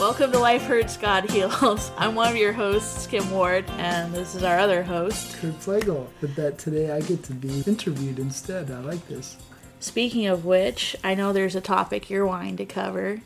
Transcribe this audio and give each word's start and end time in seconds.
Welcome 0.00 0.32
to 0.32 0.38
Life 0.38 0.62
Hurts, 0.62 0.96
God 0.96 1.28
Heals. 1.28 1.90
I'm 1.98 2.14
one 2.14 2.30
of 2.30 2.36
your 2.38 2.54
hosts, 2.54 3.06
Kim 3.06 3.30
Ward, 3.30 3.66
and 3.72 4.14
this 4.14 4.34
is 4.34 4.42
our 4.42 4.58
other 4.58 4.82
host. 4.82 5.36
Kurt 5.36 5.60
Pflegl, 5.60 6.06
but 6.22 6.34
that 6.36 6.56
today 6.56 6.90
I 6.90 7.02
get 7.02 7.22
to 7.24 7.34
be 7.34 7.60
interviewed 7.66 8.18
instead. 8.18 8.70
I 8.70 8.78
like 8.78 9.06
this. 9.08 9.36
Speaking 9.78 10.26
of 10.26 10.46
which, 10.46 10.96
I 11.04 11.14
know 11.14 11.34
there's 11.34 11.54
a 11.54 11.60
topic 11.60 12.08
you're 12.08 12.24
wanting 12.24 12.56
to 12.56 12.64
cover. 12.64 13.20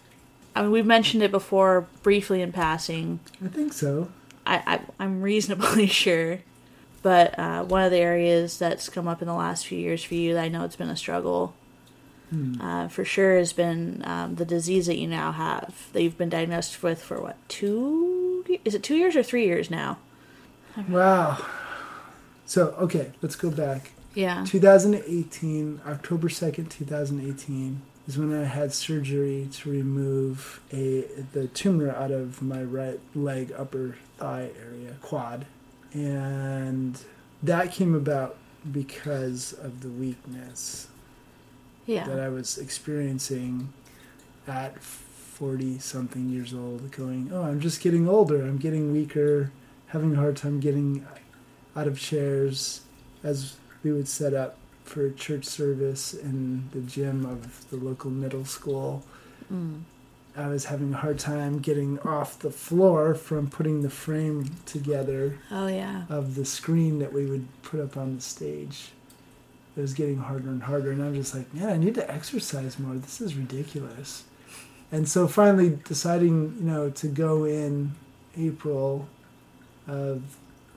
I 0.57 0.63
mean, 0.63 0.73
we've 0.73 0.85
mentioned 0.85 1.23
it 1.23 1.31
before 1.31 1.87
briefly 2.03 2.43
in 2.43 2.51
passing. 2.51 3.21
I 3.43 3.47
think 3.47 3.73
so. 3.73 4.11
I, 4.45 4.57
I, 4.67 4.81
I'm 4.99 5.23
reasonably 5.23 5.87
sure. 6.03 6.41
But 7.03 7.39
uh, 7.39 7.63
one 7.63 7.85
of 7.85 7.93
the 7.93 7.99
areas 7.99 8.59
that's 8.59 8.89
come 8.89 9.07
up 9.07 9.23
in 9.23 9.29
the 9.29 9.35
last 9.35 9.65
few 9.65 9.79
years 9.79 10.03
for 10.03 10.15
you 10.15 10.35
that 10.35 10.43
I 10.43 10.49
know 10.49 10.65
it's 10.65 10.75
been 10.75 10.91
a 10.91 10.97
struggle 10.97 11.55
uh, 12.61 12.89
for 12.89 13.05
sure 13.05 13.37
has 13.39 13.53
been 13.53 14.03
um, 14.05 14.35
the 14.35 14.45
disease 14.45 14.87
that 14.87 14.99
you 14.99 15.07
now 15.07 15.31
have 15.31 15.89
that 15.93 16.03
you've 16.03 16.19
been 16.19 16.29
diagnosed 16.31 16.83
with 16.83 17.01
for 17.03 17.21
what 17.21 17.37
two 17.49 18.45
is 18.65 18.75
it 18.75 18.83
two 18.83 18.97
years 18.97 19.15
or 19.15 19.23
three 19.23 19.45
years 19.47 19.71
now 19.71 19.99
Wow. 20.89 21.39
So, 22.47 22.69
okay, 22.79 23.13
let's 23.23 23.37
go 23.37 23.51
back. 23.51 23.93
yeah 24.15 24.45
2018, 24.47 25.81
October 25.87 26.29
2nd, 26.29 26.69
2018 26.71 27.83
is 28.07 28.19
when 28.19 28.35
I 28.39 28.45
had 28.45 28.73
surgery 28.73 29.49
to 29.53 29.71
remove 29.71 30.61
a 30.73 31.03
the 31.33 31.49
tumor 31.49 31.91
out 31.91 32.11
of 32.11 32.43
my 32.43 32.63
right 32.63 33.01
leg 33.15 33.53
upper 33.57 33.97
thigh 34.19 34.51
area, 34.61 34.97
quad. 35.01 35.47
And 35.93 37.01
that 37.43 37.73
came 37.73 37.95
about 37.95 38.37
because 38.71 39.53
of 39.53 39.81
the 39.81 39.89
weakness 39.89 40.89
that 42.07 42.21
I 42.21 42.29
was 42.29 42.59
experiencing 42.59 43.73
at 44.47 44.83
40 44.83 45.79
something 45.79 46.29
years 46.29 46.55
old, 46.55 46.91
going, 46.93 47.31
Oh, 47.33 47.43
I'm 47.43 47.61
just 47.61 47.81
getting 47.81 48.09
older. 48.09 48.43
I'm 48.43 48.59
getting 48.59 48.93
weaker, 48.93 49.51
having 49.89 50.15
a 50.15 50.17
hard 50.17 50.37
time 50.37 50.61
getting 50.61 51.07
out 51.77 51.87
of 51.87 51.99
chairs 51.99 52.83
as 53.23 53.57
we 53.83 53.93
would 53.93 54.09
set 54.09 54.33
up 54.35 54.57
for 54.85 55.11
church 55.11 55.45
service 55.45 56.15
in 56.15 56.69
the 56.73 56.81
gym 56.81 57.25
of 57.25 57.69
the 57.71 57.77
local 57.77 58.11
middle 58.11 58.45
school. 58.45 59.03
mm. 59.53 59.81
I 60.37 60.49
was 60.49 60.65
having 60.65 60.93
a 60.93 60.97
hard 60.97 61.21
time 61.21 61.61
getting 61.61 62.01
off 62.01 62.41
the 62.41 62.51
floor 62.51 63.15
from 63.15 63.49
putting 63.49 63.83
the 63.83 63.91
frame 63.91 64.51
together 64.67 65.39
oh 65.53 65.69
yeah 65.69 66.07
of 66.09 66.35
the 66.35 66.45
screen 66.45 66.99
that 66.99 67.13
we 67.13 67.25
would 67.27 67.47
put 67.63 67.79
up 67.79 67.97
on 67.97 68.17
the 68.17 68.21
stage. 68.21 68.91
It 69.77 69.81
was 69.81 69.93
getting 69.93 70.19
harder 70.19 70.49
and 70.49 70.63
harder, 70.63 70.93
and 70.93 71.03
I'm 71.03 71.15
just 71.15 71.35
like, 71.35 71.53
man, 71.53 71.69
I 71.69 71.77
need 71.77 71.95
to 71.97 72.11
exercise 72.11 72.79
more. 72.79 72.95
This 72.95 73.21
is 73.21 73.35
ridiculous. 73.35 74.25
And 74.93 75.09
so 75.09 75.27
finally 75.27 75.79
deciding, 75.85 76.57
you 76.59 76.65
know, 76.65 76.91
to 76.91 77.09
go 77.09 77.45
in 77.45 77.93
April 78.39 79.09
of 79.89 80.23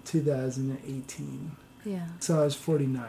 2018. 0.06 1.52
yeah 1.86 2.08
So 2.20 2.42
I 2.42 2.46
was 2.46 2.56
49. 2.56 3.06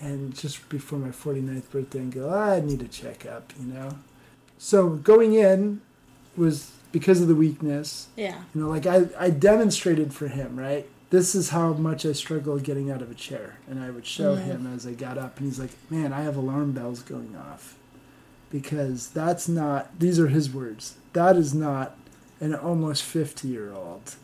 And 0.00 0.34
just 0.34 0.66
before 0.68 0.98
my 0.98 1.10
49th 1.10 1.70
birthday, 1.70 1.98
and 1.98 2.12
go, 2.12 2.30
"Ah, 2.32 2.52
I 2.54 2.60
need 2.60 2.80
a 2.82 2.88
checkup, 2.88 3.52
you 3.60 3.66
know? 3.66 3.98
So 4.58 4.88
going 4.90 5.34
in 5.34 5.82
was 6.36 6.72
because 6.90 7.20
of 7.20 7.28
the 7.28 7.34
weakness, 7.34 8.08
yeah 8.16 8.42
you 8.54 8.62
know, 8.62 8.68
like 8.68 8.86
I, 8.86 9.08
I 9.18 9.30
demonstrated 9.30 10.12
for 10.14 10.28
him, 10.28 10.58
right? 10.58 10.88
This 11.10 11.34
is 11.34 11.50
how 11.50 11.72
much 11.72 12.06
I 12.06 12.12
struggled 12.12 12.62
getting 12.62 12.90
out 12.90 13.02
of 13.02 13.10
a 13.10 13.14
chair. 13.14 13.58
And 13.68 13.82
I 13.82 13.90
would 13.90 14.06
show 14.06 14.36
him 14.36 14.72
as 14.72 14.86
I 14.86 14.92
got 14.92 15.18
up, 15.18 15.38
and 15.38 15.46
he's 15.46 15.58
like, 15.58 15.72
man, 15.90 16.12
I 16.12 16.22
have 16.22 16.36
alarm 16.36 16.72
bells 16.72 17.02
going 17.02 17.36
off. 17.36 17.76
Because 18.48 19.10
that's 19.10 19.48
not, 19.48 19.98
these 19.98 20.18
are 20.18 20.28
his 20.28 20.52
words, 20.52 20.96
that 21.12 21.36
is 21.36 21.54
not 21.54 21.96
an 22.40 22.54
almost 22.54 23.02
50 23.02 23.48
year 23.48 23.72
old. 23.72 24.14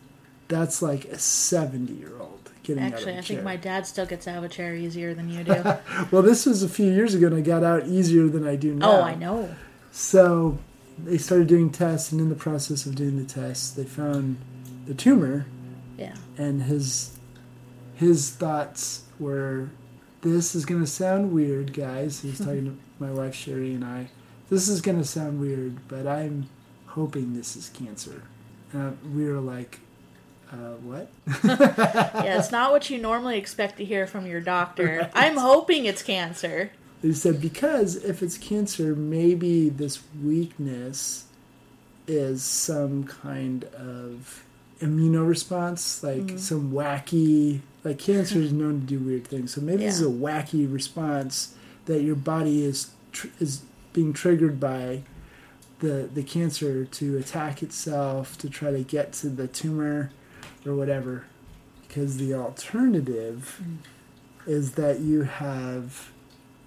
That's 0.48 0.80
like 0.80 1.04
a 1.06 1.18
70 1.18 1.92
year 1.92 2.12
old 2.20 2.50
getting 2.62 2.82
actually 2.82 2.84
out 2.84 2.94
of 2.94 3.02
a 3.02 3.04
chair. 3.04 3.18
Actually, 3.18 3.36
I 3.36 3.38
think 3.38 3.44
my 3.44 3.56
dad 3.56 3.86
still 3.86 4.06
gets 4.06 4.28
out 4.28 4.38
of 4.38 4.44
a 4.44 4.48
chair 4.48 4.74
easier 4.74 5.14
than 5.14 5.28
you 5.28 5.44
do 5.44 5.52
well, 6.10 6.22
this 6.22 6.46
was 6.46 6.62
a 6.62 6.68
few 6.68 6.90
years 6.90 7.14
ago, 7.14 7.26
and 7.26 7.36
I 7.36 7.40
got 7.40 7.64
out 7.64 7.86
easier 7.86 8.28
than 8.28 8.46
I 8.46 8.56
do 8.56 8.72
oh, 8.74 8.76
now. 8.76 8.90
oh 8.90 9.02
i 9.02 9.14
know 9.14 9.54
So 9.90 10.58
they 10.98 11.18
started 11.18 11.48
doing 11.48 11.70
tests, 11.70 12.12
and 12.12 12.20
in 12.20 12.28
the 12.28 12.36
process 12.36 12.86
of 12.86 12.94
doing 12.94 13.16
the 13.16 13.24
tests, 13.24 13.70
they 13.70 13.84
found 13.84 14.38
the 14.86 14.94
tumor 14.94 15.46
yeah. 15.96 16.14
And 16.36 16.62
his 16.62 17.18
his 17.94 18.30
thoughts 18.30 19.02
were 19.18 19.70
this 20.22 20.54
is 20.54 20.64
going 20.64 20.80
to 20.80 20.86
sound 20.86 21.32
weird 21.32 21.72
guys. 21.72 22.20
He's 22.20 22.38
talking 22.38 22.64
to 22.64 22.76
my 23.04 23.12
wife 23.12 23.34
sherry 23.34 23.74
and 23.74 23.84
i. 23.84 24.08
This 24.48 24.68
is 24.68 24.80
going 24.80 24.98
to 24.98 25.04
sound 25.04 25.40
weird 25.40 25.88
but 25.88 26.06
i'm 26.06 26.48
hoping 26.86 27.34
this 27.34 27.56
is 27.56 27.68
cancer. 27.70 28.22
And 28.72 28.98
we 29.14 29.28
were 29.28 29.40
like 29.40 29.80
uh, 30.52 30.76
what? 30.82 31.10
Yeah 31.44 32.38
it's 32.38 32.52
not 32.52 32.70
what 32.70 32.88
you 32.88 32.98
normally 32.98 33.38
expect 33.38 33.78
to 33.78 33.84
hear 33.84 34.06
from 34.06 34.26
your 34.26 34.40
doctor. 34.40 35.10
I'm 35.14 35.36
hoping 35.36 35.86
it's 35.86 36.02
cancer. 36.02 36.70
They 37.02 37.12
said 37.12 37.40
because 37.40 37.96
if 37.96 38.22
it's 38.22 38.38
cancer 38.38 38.94
maybe 38.94 39.68
this 39.68 40.02
weakness 40.22 41.24
is 42.06 42.42
some 42.42 43.04
kind 43.04 43.64
of 43.64 44.45
immunoresponse 44.80 46.02
like 46.02 46.18
mm-hmm. 46.18 46.36
some 46.36 46.70
wacky 46.70 47.60
like 47.82 47.98
cancer 47.98 48.38
is 48.38 48.52
known 48.52 48.80
to 48.80 48.86
do 48.86 48.98
weird 48.98 49.26
things. 49.26 49.54
So 49.54 49.60
maybe 49.60 49.84
this 49.84 50.00
is 50.00 50.06
a 50.06 50.10
wacky 50.10 50.70
response 50.70 51.54
that 51.86 52.02
your 52.02 52.16
body 52.16 52.64
is 52.64 52.90
tr- 53.12 53.28
is 53.38 53.62
being 53.92 54.12
triggered 54.12 54.58
by 54.58 55.02
the 55.78 56.08
the 56.12 56.22
cancer 56.22 56.84
to 56.84 57.16
attack 57.16 57.62
itself 57.62 58.36
to 58.38 58.50
try 58.50 58.70
to 58.70 58.82
get 58.82 59.12
to 59.14 59.28
the 59.28 59.46
tumor 59.46 60.10
or 60.66 60.74
whatever. 60.74 61.26
Because 61.86 62.18
the 62.18 62.34
alternative 62.34 63.60
mm. 63.62 63.76
is 64.46 64.72
that 64.72 65.00
you 65.00 65.22
have 65.22 66.10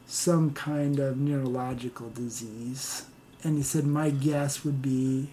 some 0.09 0.51
kind 0.51 0.99
of 0.99 1.17
neurological 1.17 2.09
disease. 2.09 3.05
And 3.43 3.57
he 3.57 3.63
said, 3.63 3.85
My 3.85 4.09
guess 4.09 4.65
would 4.65 4.81
be 4.81 5.29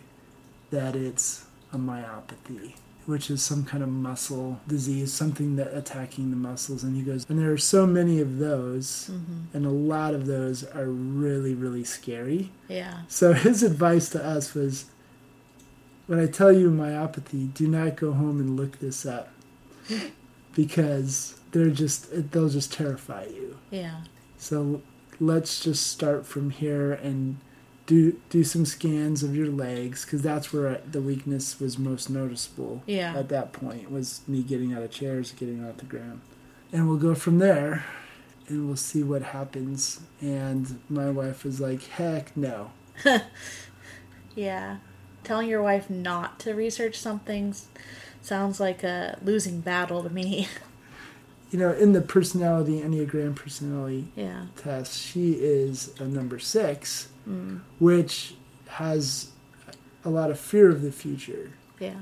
that 0.71 0.95
it's 0.95 1.47
a 1.77 1.79
myopathy, 1.79 2.75
which 3.07 3.31
is 3.31 3.43
some 3.43 3.65
kind 3.65 3.83
of 3.83 3.89
muscle 3.89 4.61
disease, 4.67 5.13
something 5.13 5.57
that 5.57 5.77
attacking 5.77 6.31
the 6.31 6.37
muscles. 6.37 6.83
And 6.83 6.97
he 6.97 7.03
goes, 7.03 7.25
And 7.29 7.39
there 7.39 7.53
are 7.53 7.59
so 7.59 7.87
many 7.87 8.21
of 8.21 8.39
those, 8.39 9.11
mm-hmm. 9.13 9.57
and 9.57 9.67
a 9.67 9.71
lot 9.71 10.15
of 10.15 10.27
those 10.27 10.65
are 10.65 10.87
really, 10.89 11.55
really 11.55 11.85
scary. 11.85 12.51
yeah 12.69 13.03
So 13.09 13.33
his 13.33 13.63
advice 13.63 14.09
to 14.11 14.25
us 14.25 14.55
was 14.55 14.87
when 16.07 16.19
I 16.19 16.27
tell 16.27 16.53
you 16.53 16.71
myopathy, 16.71 17.53
do 17.53 17.67
not 17.69 17.97
go 17.97 18.13
home 18.13 18.41
and 18.41 18.57
look 18.57 18.79
this 18.79 19.05
up 19.05 19.29
because 20.55 21.39
they're 21.53 21.71
just 21.71 22.31
they'll 22.33 22.49
just 22.49 22.73
terrify 22.73 23.25
you. 23.27 23.59
yeah 23.71 24.03
So 24.39 24.83
let's 25.21 25.61
just 25.61 25.87
start 25.87 26.27
from 26.27 26.51
here 26.51 26.93
and 26.93 27.39
do 27.87 28.21
do 28.31 28.45
some 28.45 28.67
scans 28.67 29.23
of 29.23 29.35
your 29.35 29.49
legs 29.49 30.05
because 30.05 30.23
that's 30.23 30.53
where 30.53 30.81
the 30.91 31.01
weakness 31.01 31.59
was 31.61 31.79
most 31.79 32.11
noticeable. 32.11 32.83
Yeah. 32.87 33.17
At 33.17 33.29
that 33.31 33.53
point 33.53 33.91
was 33.91 34.21
me 34.27 34.43
getting 34.43 34.75
out 34.75 34.83
of 34.83 34.91
chairs, 34.91 35.33
getting 35.33 35.65
off 35.65 35.79
the 35.79 35.85
ground, 35.85 36.21
and 36.73 36.89
we'll 36.89 36.99
go 36.99 37.15
from 37.15 37.39
there, 37.39 37.85
and 38.49 38.67
we'll 38.67 38.77
see 38.77 39.03
what 39.03 39.23
happens. 39.23 40.01
And 40.21 40.81
my 40.89 41.11
wife 41.11 41.45
was 41.45 41.61
like, 41.61 41.83
"Heck 41.85 42.37
no." 42.37 42.73
Yeah. 44.37 44.77
Telling 45.25 45.49
your 45.49 45.63
wife 45.63 45.91
not 45.91 46.39
to 46.41 46.55
research 46.55 46.97
something 46.97 47.53
sounds 48.23 48.61
like 48.61 48.85
a 48.85 49.19
losing 49.25 49.61
battle 49.61 50.05
to 50.05 50.11
me. 50.11 50.47
You 51.49 51.61
know, 51.61 51.73
in 51.73 51.93
the 51.93 52.01
personality 52.01 52.81
Enneagram 52.81 53.37
personality 53.37 54.09
yeah. 54.17 54.47
test, 54.57 55.01
she 55.01 55.35
is 55.35 55.95
a 56.01 56.05
number 56.05 56.41
six, 56.41 57.07
Mm. 57.29 57.61
which 57.81 58.35
has 58.69 59.31
a 60.05 60.11
lot 60.11 60.31
of 60.31 60.39
fear 60.39 60.71
of 60.71 60.83
the 60.83 60.93
future. 60.93 61.51
Yeah. 61.81 61.97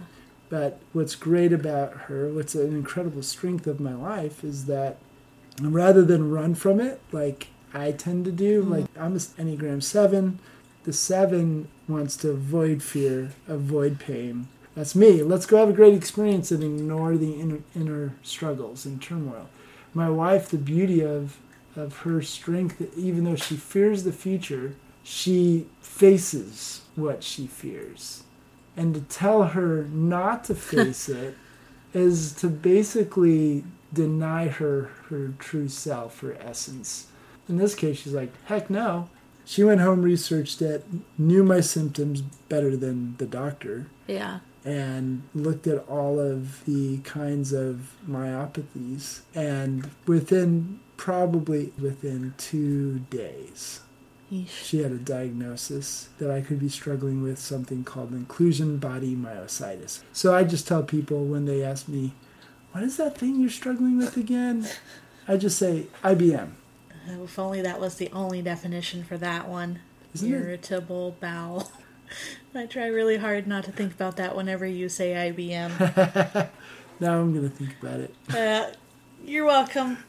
But 0.51 0.81
what's 0.93 1.15
great 1.15 1.53
about 1.53 1.93
her, 2.03 2.29
what's 2.29 2.55
an 2.55 2.75
incredible 2.75 3.23
strength 3.23 3.67
of 3.67 3.81
my 3.81 3.95
life, 3.95 4.45
is 4.45 4.67
that 4.67 4.99
rather 5.61 6.03
than 6.03 6.31
run 6.31 6.55
from 6.55 6.79
it, 6.79 7.01
like 7.11 7.49
I 7.73 7.93
tend 7.93 8.25
to 8.27 8.33
do, 8.33 8.63
like 8.63 8.85
I'm 8.99 9.15
an 9.15 9.19
Enneagram 9.19 9.83
7, 9.83 10.39
the 10.85 10.93
7 10.93 11.69
wants 11.89 12.17
to 12.19 12.31
avoid 12.31 12.83
fear, 12.83 13.33
avoid 13.49 13.99
pain. 13.99 14.49
That's 14.75 14.95
me. 14.95 15.23
Let's 15.23 15.47
go 15.47 15.59
have 15.59 15.71
a 15.71 15.73
great 15.73 15.95
experience 15.95 16.51
and 16.51 16.63
ignore 16.63 17.17
the 17.17 17.41
inner, 17.41 17.61
inner 17.75 18.15
struggles 18.23 18.85
and 18.85 19.01
turmoil. 19.01 19.49
My 19.95 20.11
wife, 20.11 20.49
the 20.51 20.59
beauty 20.59 21.01
of, 21.01 21.39
of 21.77 21.99
her 21.99 22.21
strength, 22.21 22.83
even 22.97 23.25
though 23.25 23.37
she 23.37 23.57
fears 23.57 24.03
the 24.03 24.13
future, 24.13 24.75
she 25.05 25.67
faces 25.81 26.81
what 26.97 27.23
she 27.23 27.47
fears 27.47 28.25
and 28.77 28.95
to 28.95 29.01
tell 29.03 29.45
her 29.45 29.85
not 29.93 30.43
to 30.45 30.55
face 30.73 31.09
it 31.09 31.37
is 31.93 32.33
to 32.33 32.49
basically 32.49 33.63
deny 33.93 34.49
her 34.49 34.91
her 35.09 35.29
true 35.39 35.69
self 35.69 36.21
her 36.21 36.35
essence 36.41 37.07
in 37.49 37.57
this 37.59 37.75
case 37.77 37.99
she's 37.99 38.13
like 38.13 38.33
heck 38.47 38.69
no 38.71 39.09
She 39.47 39.63
went 39.63 39.83
home, 39.83 40.01
researched 40.01 40.63
it, 40.63 40.87
knew 41.19 41.45
my 41.45 41.61
symptoms 41.61 42.23
better 42.49 42.79
than 42.79 43.15
the 43.19 43.27
doctor, 43.27 43.89
Yeah. 44.07 44.39
and 44.65 45.21
looked 45.35 45.67
at 45.67 45.87
all 45.87 46.19
of 46.19 46.65
the 46.65 47.01
kinds 47.05 47.53
of 47.53 47.93
myopathies. 48.09 49.21
And 49.35 49.91
within 50.07 50.81
probably 50.97 51.75
within 51.79 52.33
two 52.39 53.01
days, 53.11 53.81
Yeesh. 54.35 54.65
she 54.65 54.83
had 54.83 54.93
a 54.93 54.97
diagnosis 54.99 56.09
that 56.19 56.31
I 56.31 56.41
could 56.41 56.59
be 56.59 56.69
struggling 56.69 57.23
with 57.23 57.39
something 57.39 57.85
called 57.85 58.13
inclusion 58.13 58.79
body 58.79 59.15
myositis. 59.15 60.01
So 60.13 60.35
I 60.35 60.45
just 60.45 60.67
tell 60.67 60.83
people 60.83 61.25
when 61.25 61.45
they 61.45 61.63
ask 61.63 61.89
me, 61.89 62.13
What 62.73 62.85
is 62.85 62.97
that 62.97 63.17
thing 63.17 63.41
you're 63.41 63.51
struggling 63.51 63.97
with 63.99 64.17
again? 64.17 64.67
I 65.29 65.37
just 65.37 65.59
say 65.59 65.87
IBM. 66.03 66.51
If 67.07 67.39
only 67.39 67.61
that 67.63 67.81
was 67.81 67.97
the 67.97 68.11
only 68.13 68.43
definition 68.43 69.05
for 69.05 69.19
that 69.19 69.49
one. 69.49 69.81
Isn't 70.15 70.33
it? 70.33 70.37
Irritable 70.37 71.17
bowel. 71.21 71.71
I 72.55 72.67
try 72.67 72.87
really 72.87 73.17
hard 73.17 73.47
not 73.47 73.65
to 73.65 73.73
think 73.73 73.93
about 73.93 74.17
that 74.17 74.37
whenever 74.37 74.67
you 74.67 74.89
say 74.89 75.13
IBM. 75.33 76.49
Now 77.01 77.21
I'm 77.21 77.33
going 77.35 77.51
to 77.51 77.55
think 77.55 77.75
about 77.83 78.01
it. 78.01 78.15
uh, 78.33 78.71
you're 79.25 79.47
welcome. 79.47 79.99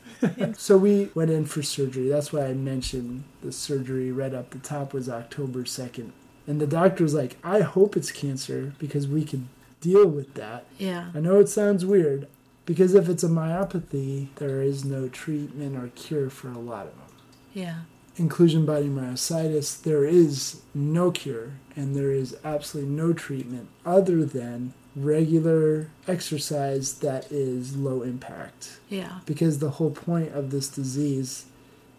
So 0.58 0.78
we 0.78 1.10
went 1.14 1.30
in 1.30 1.46
for 1.46 1.62
surgery. 1.62 2.08
That's 2.08 2.34
why 2.34 2.46
I 2.46 2.54
mentioned 2.54 3.26
the 3.44 3.52
surgery 3.52 4.12
right 4.12 4.34
up 4.34 4.50
the 4.52 4.60
top 4.60 4.94
was 4.94 5.08
October 5.08 5.64
2nd. 5.66 6.12
And 6.48 6.60
the 6.60 6.66
doctor 6.66 7.04
was 7.04 7.14
like, 7.14 7.38
I 7.44 7.60
hope 7.60 7.96
it's 7.96 8.12
cancer 8.12 8.74
because 8.80 9.08
we 9.08 9.24
can 9.24 9.50
deal 9.82 10.08
with 10.08 10.34
that. 10.36 10.66
Yeah. 10.78 11.12
I 11.14 11.20
know 11.20 11.40
it 11.40 11.50
sounds 11.50 11.86
weird 11.86 12.28
because 12.66 12.96
if 12.96 13.10
it's 13.10 13.24
a 13.24 13.28
myopathy, 13.28 14.30
there 14.36 14.62
is 14.62 14.84
no 14.84 15.10
treatment 15.10 15.78
or 15.78 15.90
cure 15.90 16.30
for 16.30 16.50
a 16.50 16.58
lot 16.58 16.88
of 16.88 16.94
them. 16.94 17.18
Yeah. 17.54 17.80
Inclusion 18.18 18.66
body 18.66 18.88
myositis, 18.88 19.84
there 19.84 20.06
is 20.06 20.62
no 20.74 21.12
cure 21.12 21.54
and 21.76 21.96
there 21.96 22.12
is 22.12 22.36
absolutely 22.44 22.92
no 22.92 23.14
treatment 23.14 23.68
other 23.86 24.26
than 24.26 24.74
regular 24.96 25.90
exercise 26.08 26.96
that 26.96 27.32
is 27.32 27.76
low 27.76 28.02
impact. 28.02 28.80
Yeah. 28.90 29.20
Because 29.26 29.60
the 29.60 29.72
whole 29.72 29.92
point 29.92 30.34
of 30.34 30.52
this 30.52 30.70
disease 30.70 31.46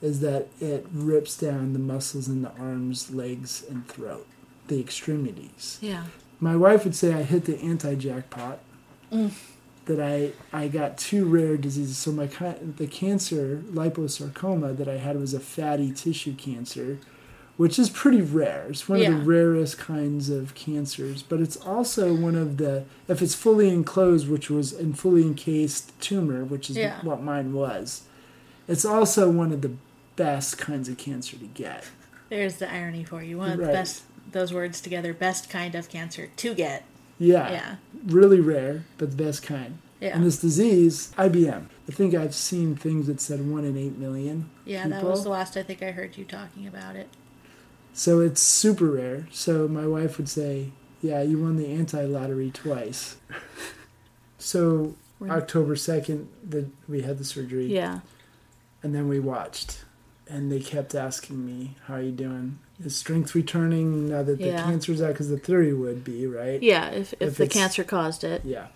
is 0.02 0.20
that 0.20 0.48
it 0.60 0.86
rips 0.92 1.36
down 1.36 1.72
the 1.72 1.78
muscles 1.78 2.28
in 2.28 2.42
the 2.42 2.52
arms, 2.58 3.10
legs, 3.10 3.64
and 3.68 3.86
throat, 3.88 4.26
the 4.68 4.80
extremities. 4.80 5.78
Yeah. 5.80 6.04
My 6.40 6.56
wife 6.56 6.84
would 6.84 6.94
say 6.94 7.14
I 7.14 7.22
hit 7.22 7.44
the 7.44 7.58
anti 7.60 7.94
jackpot. 7.94 8.58
Mm. 9.12 9.32
That 9.86 10.00
I, 10.00 10.32
I 10.52 10.66
got 10.66 10.98
two 10.98 11.26
rare 11.26 11.56
diseases. 11.56 11.96
So 11.96 12.10
my 12.10 12.26
the 12.26 12.88
cancer 12.88 13.62
liposarcoma 13.70 14.76
that 14.78 14.88
I 14.88 14.96
had 14.96 15.16
was 15.16 15.32
a 15.32 15.38
fatty 15.38 15.92
tissue 15.92 16.34
cancer, 16.34 16.98
which 17.56 17.78
is 17.78 17.88
pretty 17.90 18.20
rare. 18.20 18.66
It's 18.68 18.88
one 18.88 19.00
of 19.00 19.06
the 19.06 19.24
rarest 19.24 19.78
kinds 19.78 20.28
of 20.28 20.54
cancers, 20.54 21.22
but 21.22 21.40
it's 21.40 21.56
also 21.56 22.14
one 22.14 22.34
of 22.34 22.56
the 22.58 22.84
if 23.08 23.22
it's 23.22 23.34
fully 23.34 23.68
enclosed, 23.70 24.28
which 24.28 24.50
was 24.50 24.72
in 24.72 24.92
fully 24.92 25.22
encased 25.22 25.98
tumor, 26.00 26.44
which 26.44 26.68
is 26.70 26.76
Yeah. 26.76 27.00
what 27.02 27.22
mine 27.22 27.52
was. 27.52 28.02
It's 28.68 28.84
also 28.84 29.30
one 29.30 29.52
of 29.52 29.62
the 29.62 29.72
best 30.16 30.58
kinds 30.58 30.88
of 30.88 30.98
cancer 30.98 31.36
to 31.36 31.46
get. 31.46 31.84
There's 32.28 32.56
the 32.56 32.72
irony 32.72 33.04
for 33.04 33.22
you. 33.22 33.38
One 33.38 33.52
of 33.52 33.58
the 33.58 33.66
best, 33.66 34.02
those 34.32 34.52
words 34.52 34.80
together, 34.80 35.14
best 35.14 35.48
kind 35.48 35.74
of 35.74 35.88
cancer 35.88 36.28
to 36.36 36.54
get. 36.54 36.84
Yeah, 37.18 37.50
Yeah. 37.50 37.74
really 38.06 38.40
rare, 38.40 38.84
but 38.98 39.10
the 39.16 39.22
best 39.24 39.42
kind. 39.42 39.78
Yeah. 40.00 40.14
And 40.14 40.24
this 40.26 40.36
disease, 40.38 41.10
IBM. 41.16 41.66
I 41.88 41.92
think 41.92 42.14
I've 42.14 42.34
seen 42.34 42.76
things 42.76 43.06
that 43.06 43.20
said 43.20 43.48
one 43.48 43.64
in 43.64 43.76
eight 43.78 43.96
million. 43.96 44.50
yeah, 44.66 44.86
that 44.88 45.04
was 45.04 45.22
the 45.22 45.30
last 45.30 45.56
I 45.56 45.62
think 45.62 45.82
I 45.82 45.92
heard 45.92 46.18
you 46.18 46.24
talking 46.26 46.66
about 46.66 46.96
it. 46.96 47.08
So 47.98 48.20
it's 48.20 48.42
super 48.42 48.84
rare. 48.90 49.26
So 49.32 49.66
my 49.68 49.86
wife 49.86 50.18
would 50.18 50.28
say, 50.28 50.72
"Yeah, 51.00 51.22
you 51.22 51.38
won 51.42 51.56
the 51.56 51.68
anti 51.72 52.04
lottery 52.04 52.50
twice." 52.50 53.16
so. 54.38 54.94
October 55.30 55.76
second, 55.76 56.28
that 56.46 56.66
we 56.86 57.00
had 57.00 57.16
the 57.16 57.24
surgery, 57.24 57.72
Yeah. 57.72 58.00
and 58.82 58.94
then 58.94 59.08
we 59.08 59.18
watched, 59.18 59.82
and 60.28 60.52
they 60.52 60.60
kept 60.60 60.94
asking 60.94 61.46
me, 61.46 61.74
"How 61.86 61.94
are 61.94 62.02
you 62.02 62.12
doing? 62.12 62.58
Is 62.84 62.94
strength 62.96 63.34
returning 63.34 64.10
now 64.10 64.22
that 64.22 64.36
the 64.36 64.48
Yeah. 64.48 64.62
cancer's 64.64 65.00
out?" 65.00 65.14
Because 65.14 65.30
the 65.30 65.38
theory 65.38 65.72
would 65.72 66.04
be 66.04 66.26
right. 66.26 66.62
Yeah, 66.62 66.90
if, 66.90 67.14
if, 67.14 67.22
If 67.28 67.36
the 67.38 67.46
cancer 67.48 67.82
caused 67.82 68.24
it. 68.24 68.42
Yeah. 68.44 68.66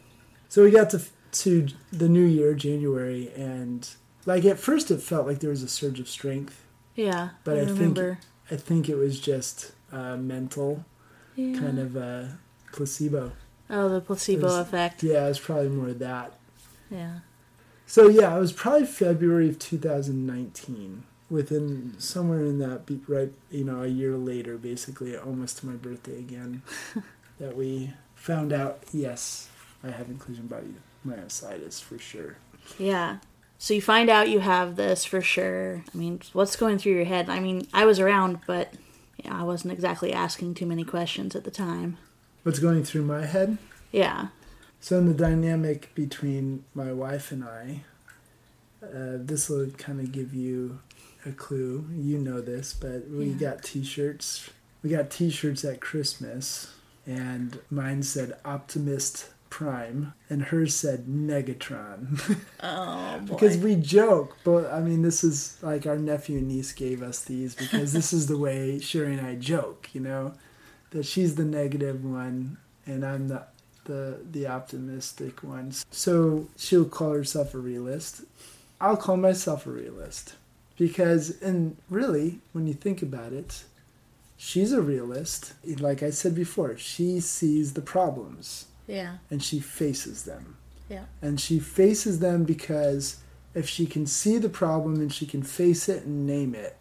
So 0.49 0.64
we 0.64 0.70
got 0.70 0.88
to 0.90 1.02
to 1.32 1.69
the 1.93 2.08
new 2.08 2.25
year, 2.25 2.55
January, 2.55 3.31
and 3.37 3.87
like 4.25 4.46
at 4.46 4.58
first 4.58 4.90
it 4.90 5.02
felt 5.02 5.26
like 5.26 5.40
there 5.40 5.50
was 5.50 5.62
a 5.62 5.69
surge 5.69 6.00
of 6.00 6.08
strength. 6.08 6.64
Yeah. 6.94 7.31
But 7.44 7.58
I 7.58 7.66
think- 7.66 7.78
remember. 7.78 8.19
I 8.50 8.56
think 8.56 8.88
it 8.88 8.97
was 8.97 9.20
just 9.20 9.73
uh, 9.93 10.17
mental, 10.17 10.85
yeah. 11.37 11.58
kind 11.58 11.79
of 11.79 11.97
a 11.97 12.38
placebo. 12.73 13.32
Oh, 13.69 13.88
the 13.88 14.00
placebo 14.00 14.47
was- 14.47 14.58
effect. 14.58 15.02
Yeah, 15.02 15.25
it 15.26 15.29
was 15.29 15.38
probably 15.38 15.69
more 15.69 15.93
that. 15.93 16.35
Yeah. 16.91 17.20
So 17.87 18.08
yeah, 18.08 18.37
it 18.37 18.41
was 18.41 18.52
probably 18.52 18.87
February 18.87 19.49
of 19.49 19.58
2019. 19.58 21.05
Within 21.29 21.94
somewhere 21.99 22.44
in 22.44 22.58
that, 22.58 22.82
right, 23.06 23.32
you 23.52 23.62
know, 23.62 23.85
a 23.85 23.87
year 23.87 24.17
later, 24.17 24.58
basically, 24.58 25.17
almost 25.17 25.58
to 25.58 25.67
my 25.67 25.75
birthday 25.75 26.19
again, 26.19 26.62
that 27.38 27.56
we 27.56 27.93
found 28.17 28.52
out. 28.52 28.82
Yes, 28.93 29.49
I 29.85 29.91
have 29.91 30.08
inclusion 30.08 30.49
body 30.49 30.75
myositis 31.06 31.81
for 31.81 31.99
sure. 31.99 32.37
Yeah. 32.79 33.19
So 33.62 33.74
you 33.74 33.82
find 33.82 34.08
out 34.08 34.30
you 34.30 34.38
have 34.38 34.76
this 34.76 35.04
for 35.04 35.20
sure. 35.20 35.84
I 35.94 35.96
mean, 35.98 36.22
what's 36.32 36.56
going 36.56 36.78
through 36.78 36.94
your 36.94 37.04
head? 37.04 37.28
I 37.28 37.40
mean, 37.40 37.68
I 37.74 37.84
was 37.84 38.00
around, 38.00 38.38
but 38.46 38.72
yeah, 39.22 39.38
I 39.38 39.42
wasn't 39.42 39.74
exactly 39.74 40.14
asking 40.14 40.54
too 40.54 40.64
many 40.64 40.82
questions 40.82 41.36
at 41.36 41.44
the 41.44 41.50
time. 41.50 41.98
What's 42.42 42.58
going 42.58 42.84
through 42.84 43.02
my 43.04 43.26
head? 43.26 43.58
Yeah. 43.92 44.28
So 44.80 44.96
in 44.96 45.08
the 45.08 45.12
dynamic 45.14 45.94
between 45.94 46.64
my 46.74 46.90
wife 46.90 47.32
and 47.32 47.44
I, 47.44 47.82
uh, 48.82 49.18
this 49.20 49.50
will 49.50 49.68
kind 49.72 50.00
of 50.00 50.10
give 50.10 50.32
you 50.32 50.78
a 51.26 51.32
clue. 51.32 51.84
You 51.94 52.16
know 52.16 52.40
this, 52.40 52.72
but 52.72 53.10
we 53.10 53.26
Yeah. 53.26 53.50
got 53.50 53.62
T-shirts. 53.62 54.48
We 54.82 54.88
got 54.88 55.10
T-shirts 55.10 55.66
at 55.66 55.82
Christmas, 55.82 56.72
and 57.06 57.58
mine 57.70 58.02
said 58.04 58.38
Optimist 58.42 59.26
Prime, 59.50 60.14
and 60.31 60.44
hers 60.44 60.75
said 60.75 61.06
Negatron. 61.06 62.37
Oh 62.62 63.19
because 63.26 63.56
we 63.56 63.75
joke, 63.75 64.37
but 64.44 64.70
I 64.70 64.81
mean, 64.81 65.02
this 65.02 65.25
is 65.25 65.56
like 65.62 65.87
our 65.87 65.97
nephew 65.97 66.38
and 66.38 66.49
niece 66.49 66.73
gave 66.73 67.02
us 67.02 67.23
these 67.23 67.54
because 67.54 67.92
this 67.92 68.12
is 68.12 68.26
the 68.26 68.37
way 68.37 68.78
Sherry 68.78 69.14
and 69.16 69.26
I 69.26 69.35
joke. 69.35 69.88
You 69.92 70.02
know, 70.02 70.35
that 70.90 71.07
she's 71.07 71.35
the 71.37 71.45
negative 71.45 72.04
one 72.04 72.59
and 72.87 73.04
I'm 73.04 73.28
the 73.28 73.45
the 73.85 74.19
the 74.30 74.47
optimistic 74.47 75.42
one. 75.42 75.73
So 75.90 76.49
she'll 76.57 76.85
call 76.85 77.12
herself 77.12 77.54
a 77.54 77.59
realist. 77.59 78.23
I'll 78.80 78.97
call 78.97 79.16
myself 79.16 79.66
a 79.66 79.71
realist 79.71 80.35
because, 80.76 81.40
and 81.42 81.76
really, 81.88 82.40
when 82.52 82.66
you 82.66 82.75
think 82.75 83.02
about 83.02 83.33
it, 83.33 83.64
she's 84.37 84.73
a 84.73 84.80
realist. 84.80 85.52
Like 85.64 86.02
I 86.02 86.11
said 86.11 86.35
before, 86.35 86.76
she 86.78 87.21
sees 87.21 87.75
the 87.75 87.83
problems 87.83 88.66
yeah. 88.90 89.16
and 89.30 89.42
she 89.42 89.61
faces 89.61 90.25
them. 90.25 90.56
Yeah. 90.88 91.04
And 91.23 91.40
she 91.40 91.59
faces 91.59 92.18
them 92.18 92.44
because 92.44 93.18
if 93.54 93.68
she 93.68 93.87
can 93.87 94.06
see 94.06 94.38
the 94.38 94.49
problem 94.49 94.97
and 94.97 95.12
she 95.12 95.26
can 95.26 95.42
face 95.42 95.88
it 95.88 96.04
and 96.04 96.26
name 96.26 96.54
it, 96.54 96.76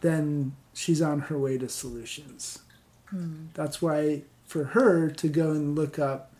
then 0.00 0.56
she's 0.72 1.02
on 1.02 1.20
her 1.20 1.38
way 1.38 1.58
to 1.58 1.68
solutions. 1.68 2.60
Hmm. 3.06 3.46
That's 3.54 3.82
why 3.82 4.22
for 4.46 4.64
her 4.64 5.10
to 5.10 5.28
go 5.28 5.50
and 5.50 5.76
look 5.76 5.98
up 5.98 6.32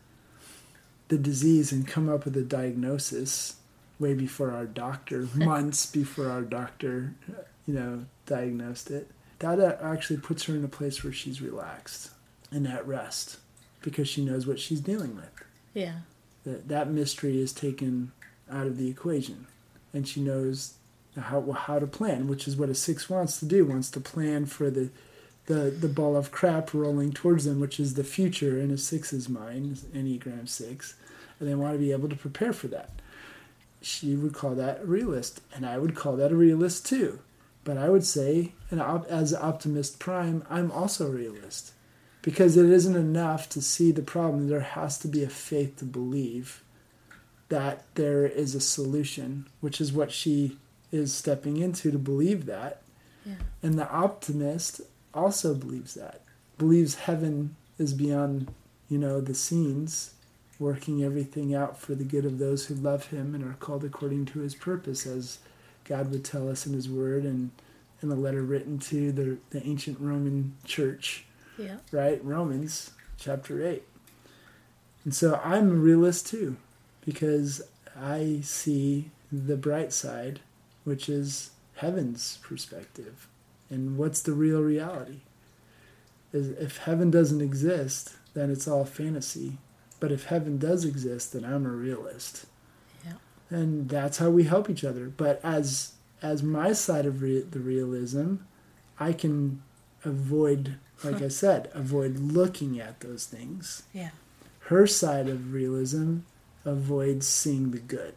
the 1.09 1.19
disease 1.19 1.73
and 1.73 1.87
come 1.87 2.09
up 2.09 2.25
with 2.25 2.37
a 2.37 2.43
diagnosis 2.43 3.57
way 3.99 4.15
before 4.15 4.51
our 4.51 4.67
doctor, 4.67 5.29
months 5.35 5.87
before 5.87 6.31
our 6.31 6.43
doctor, 6.43 7.15
you 7.67 7.75
know, 7.75 8.07
diagnosed 8.27 8.91
it, 8.91 9.11
that 9.39 9.81
actually 9.83 10.19
puts 10.19 10.45
her 10.45 10.55
in 10.55 10.65
a 10.65 10.69
place 10.69 11.03
where 11.03 11.13
she's 11.13 11.43
relaxed 11.43 12.11
and 12.51 12.67
at 12.67 12.87
rest 12.87 13.39
because 13.83 14.09
she 14.09 14.25
knows 14.25 14.47
what 14.47 14.59
she's 14.61 14.81
dealing 14.81 15.15
with. 15.17 15.31
Yeah. 15.75 15.95
that 16.45 16.69
that 16.69 16.89
mystery 16.91 17.41
is 17.41 17.53
taken 17.53 18.13
out 18.51 18.67
of 18.67 18.77
the 18.79 18.89
equation. 18.89 19.47
And 19.95 20.07
she 20.09 20.21
knows 20.21 20.75
how 21.19 21.53
how 21.53 21.79
to 21.79 21.87
plan 21.87 22.27
which 22.27 22.49
is 22.49 22.57
what 22.57 22.71
a 22.71 22.75
six 22.75 23.11
wants 23.11 23.39
to 23.39 23.45
do 23.45 23.67
wants 23.67 23.91
to 23.91 24.01
plan 24.01 24.47
for 24.47 24.71
the 24.71 24.89
the 25.47 25.71
the 25.71 25.89
ball 25.89 26.17
of 26.17 26.31
crap 26.31 26.73
rolling 26.73 27.13
towards 27.13 27.45
them 27.45 27.61
which 27.61 27.79
is 27.79 27.95
the 27.95 28.05
future 28.05 28.59
in 28.59 28.71
a 28.71 28.79
six's 28.79 29.29
mind 29.29 29.77
enneagram 29.95 30.49
six. 30.49 30.95
And 31.39 31.49
they 31.49 31.55
want 31.55 31.75
to 31.75 31.79
be 31.79 31.93
able 31.93 32.09
to 32.09 32.17
prepare 32.17 32.53
for 32.53 32.69
that. 32.69 32.91
She 33.83 34.15
would 34.15 34.33
call 34.33 34.55
that 34.55 34.83
a 34.83 34.87
realist 34.87 35.41
and 35.55 35.67
i 35.67 35.77
would 35.79 35.95
call 35.95 36.17
that 36.17 36.33
a 36.33 36.37
realist 36.37 36.87
too. 36.87 37.19
But 37.65 37.77
i 37.79 37.89
would 37.89 38.05
say 38.07 38.53
and 38.71 38.81
op- 38.81 39.07
as 39.09 39.33
an 39.33 39.43
optimist 39.43 39.99
prime 39.99 40.45
i'm 40.49 40.71
also 40.71 41.09
a 41.09 41.11
realist 41.11 41.73
because 42.23 42.57
it 42.57 42.67
isn't 42.67 42.97
enough 42.97 43.49
to 43.51 43.61
see 43.61 43.93
the 43.93 44.03
problem. 44.03 44.49
There 44.49 44.61
has 44.61 44.99
to 44.99 45.09
be 45.09 45.23
a 45.23 45.29
faith 45.29 45.77
to 45.79 45.85
believe 45.85 46.63
that 47.49 47.85
there 47.97 48.25
is 48.25 48.55
a 48.55 48.61
solution, 48.61 49.47
which 49.61 49.81
is 49.81 49.93
what 49.93 50.11
she 50.11 50.57
is 50.91 51.15
stepping 51.15 51.57
into 51.59 51.91
to 51.91 51.99
believe 51.99 52.47
that. 52.47 52.83
Yeah. 53.27 53.35
And 53.63 53.79
the 53.79 53.91
optimist 53.91 54.81
also 55.13 55.55
believes 55.55 55.95
that, 55.95 56.23
believes 56.59 56.95
heaven 56.95 57.57
is 57.79 57.93
beyond, 57.93 58.53
you 58.89 58.99
know, 58.99 59.21
the 59.21 59.35
scenes, 59.35 60.15
working 60.59 61.03
everything 61.03 61.55
out 61.55 61.79
for 61.79 61.95
the 61.95 62.05
good 62.05 62.25
of 62.25 62.39
those 62.39 62.67
who 62.67 62.75
love 62.75 63.07
him 63.07 63.35
and 63.35 63.45
are 63.45 63.57
called 63.59 63.85
according 63.85 64.27
to 64.27 64.41
his 64.41 64.55
purpose, 64.55 65.07
as 65.07 65.39
God 65.85 66.11
would 66.11 66.25
tell 66.25 66.49
us 66.49 66.67
in 66.67 66.73
his 66.73 66.89
word 66.89 67.25
and 67.25 67.51
in 68.01 68.09
the 68.09 68.17
letter 68.17 68.43
written 68.43 68.79
to 68.79 69.13
the, 69.13 69.39
the 69.51 69.65
ancient 69.67 69.99
Roman 70.01 70.55
church, 70.65 71.25
Yeah. 71.59 71.77
right? 71.91 72.23
Romans 72.25 72.91
chapter 73.19 73.67
8. 73.67 73.83
And 75.05 75.15
so 75.15 75.41
I'm 75.45 75.71
a 75.71 75.75
realist 75.75 76.27
too, 76.29 76.57
because 77.05 77.63
I 78.01 78.41
see 78.43 79.11
the 79.31 79.57
bright 79.57 79.93
side, 79.93 80.41
which 80.85 81.09
is 81.09 81.51
heaven's 81.77 82.39
perspective. 82.43 83.29
And 83.71 83.97
what's 83.97 84.23
the 84.23 84.33
real 84.33 84.61
reality? 84.61 85.21
Is 86.33 86.51
if 86.51 86.79
heaven 86.79 87.11
doesn't 87.11 87.41
exist, 87.41 88.15
then 88.35 88.51
it's 88.51 88.69
all 88.69 88.85
fantasy. 88.85 89.59
But 90.01 90.13
if 90.13 90.25
heaven 90.27 90.59
does 90.59 90.85
exist, 90.85 91.33
then 91.33 91.45
I'm 91.45 91.67
a 91.67 91.71
realist. 91.71 92.47
Yeah. 93.05 93.13
And 93.51 93.89
that's 93.89 94.19
how 94.19 94.31
we 94.31 94.45
help 94.45 94.69
each 94.71 94.85
other. 94.85 95.07
But 95.09 95.41
as 95.45 95.93
as 96.23 96.43
my 96.43 96.73
side 96.73 97.05
of 97.05 97.21
re- 97.21 97.43
the 97.43 97.59
realism, 97.59 98.37
I 99.01 99.13
can 99.13 99.63
avoid, 100.05 100.77
like 101.05 101.23
I 101.23 101.29
said, 101.29 101.71
avoid 101.75 102.19
looking 102.19 102.81
at 102.81 103.01
those 103.01 103.27
things. 103.27 103.83
Yeah. 103.93 104.11
Her 104.61 104.87
side 104.87 105.29
of 105.29 105.53
realism 105.53 106.19
avoids 106.65 107.27
seeing 107.27 107.71
the 107.71 107.79
good. 107.79 108.15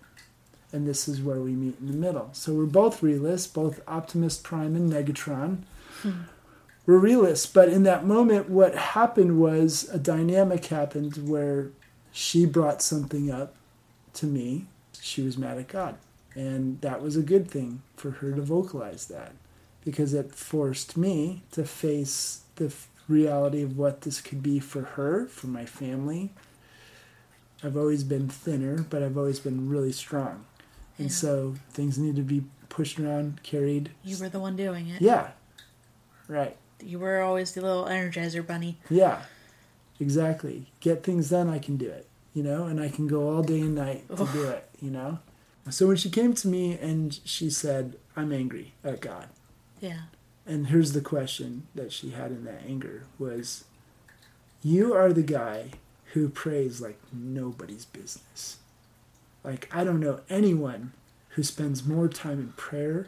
And 0.71 0.87
this 0.87 1.07
is 1.07 1.21
where 1.21 1.39
we 1.39 1.51
meet 1.51 1.77
in 1.79 1.87
the 1.87 1.93
middle. 1.93 2.29
So 2.33 2.53
we're 2.53 2.65
both 2.65 3.01
realists, 3.01 3.47
both 3.47 3.81
Optimus 3.87 4.37
Prime 4.37 4.75
and 4.75 4.91
Negatron. 4.91 5.59
Hmm. 6.01 6.23
We're 6.85 6.97
realists, 6.97 7.47
but 7.47 7.69
in 7.69 7.83
that 7.83 8.05
moment, 8.05 8.49
what 8.49 8.75
happened 8.75 9.39
was 9.39 9.89
a 9.91 9.97
dynamic 9.97 10.65
happened 10.65 11.27
where 11.27 11.71
she 12.11 12.45
brought 12.45 12.81
something 12.81 13.31
up 13.31 13.55
to 14.13 14.27
me. 14.27 14.67
She 15.01 15.23
was 15.23 15.37
mad 15.37 15.57
at 15.57 15.67
God. 15.67 15.97
And 16.35 16.81
that 16.81 17.01
was 17.01 17.15
a 17.15 17.23
good 17.23 17.49
thing 17.49 17.81
for 17.95 18.11
her 18.11 18.33
to 18.33 18.41
vocalize 18.41 19.07
that 19.07 19.31
because 19.83 20.13
it 20.13 20.35
forced 20.35 20.97
me 20.97 21.43
to 21.51 21.63
face 21.63 22.41
the 22.55 22.73
reality 23.07 23.61
of 23.61 23.77
what 23.77 24.01
this 24.01 24.21
could 24.21 24.41
be 24.41 24.59
for 24.59 24.81
her, 24.81 25.25
for 25.27 25.47
my 25.47 25.65
family. 25.65 26.31
I've 27.63 27.77
always 27.77 28.03
been 28.03 28.27
thinner, 28.27 28.83
but 28.89 29.01
I've 29.03 29.17
always 29.17 29.39
been 29.39 29.69
really 29.69 29.91
strong. 29.91 30.45
And 30.97 31.07
Yeah. 31.09 31.15
so 31.15 31.55
things 31.71 31.97
need 31.97 32.15
to 32.15 32.21
be 32.21 32.45
pushed 32.69 32.99
around, 32.99 33.41
carried. 33.43 33.91
You 34.03 34.17
were 34.17 34.29
the 34.29 34.39
one 34.39 34.55
doing 34.55 34.87
it. 34.87 35.01
Yeah. 35.01 35.31
Right. 36.27 36.57
You 36.83 36.99
were 36.99 37.21
always 37.21 37.53
the 37.53 37.61
little 37.61 37.85
energizer 37.85 38.45
bunny. 38.45 38.77
Yeah. 38.89 39.23
Exactly. 39.99 40.67
Get 40.81 41.03
things 41.03 41.29
done, 41.29 41.49
I 41.49 41.59
can 41.59 41.77
do 41.77 41.87
it, 41.89 42.07
you 42.33 42.43
know, 42.43 42.65
and 42.65 42.81
I 42.81 42.89
can 42.89 43.07
go 43.07 43.29
all 43.35 43.43
day 43.43 43.61
and 43.61 43.75
night 43.75 44.07
to 44.09 44.25
do 44.33 44.43
it, 44.49 44.67
you 44.81 44.89
know. 44.91 45.19
So 45.69 45.87
when 45.87 45.97
she 45.97 46.09
came 46.09 46.33
to 46.35 46.47
me 46.47 46.77
and 46.77 47.17
she 47.23 47.49
said, 47.49 47.95
I'm 48.15 48.31
angry 48.31 48.73
at 48.83 48.99
God. 48.99 49.29
Yeah. 49.79 50.01
And 50.45 50.67
here's 50.67 50.93
the 50.93 51.01
question 51.01 51.67
that 51.73 51.91
she 51.91 52.11
had 52.11 52.31
in 52.31 52.45
that 52.45 52.63
anger 52.67 53.03
was 53.17 53.65
you 54.61 54.93
are 54.93 55.11
the 55.11 55.23
guy 55.23 55.71
who 56.13 56.29
prays 56.29 56.81
like 56.81 56.99
nobody's 57.11 57.85
business. 57.85 58.57
Like 59.43 59.69
I 59.71 59.83
don't 59.83 59.99
know 59.99 60.21
anyone 60.29 60.93
who 61.29 61.43
spends 61.43 61.85
more 61.85 62.07
time 62.07 62.39
in 62.39 62.53
prayer 62.53 63.07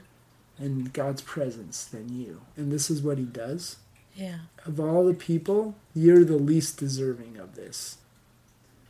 and 0.57 0.91
God's 0.91 1.21
presence 1.21 1.85
than 1.85 2.19
you. 2.19 2.41
And 2.55 2.71
this 2.71 2.89
is 2.89 3.01
what 3.01 3.17
he 3.17 3.25
does. 3.25 3.77
Yeah. 4.15 4.39
Of 4.65 4.79
all 4.79 5.05
the 5.05 5.13
people, 5.13 5.75
you're 5.93 6.25
the 6.25 6.37
least 6.37 6.77
deserving 6.77 7.37
of 7.37 7.55
this. 7.55 7.97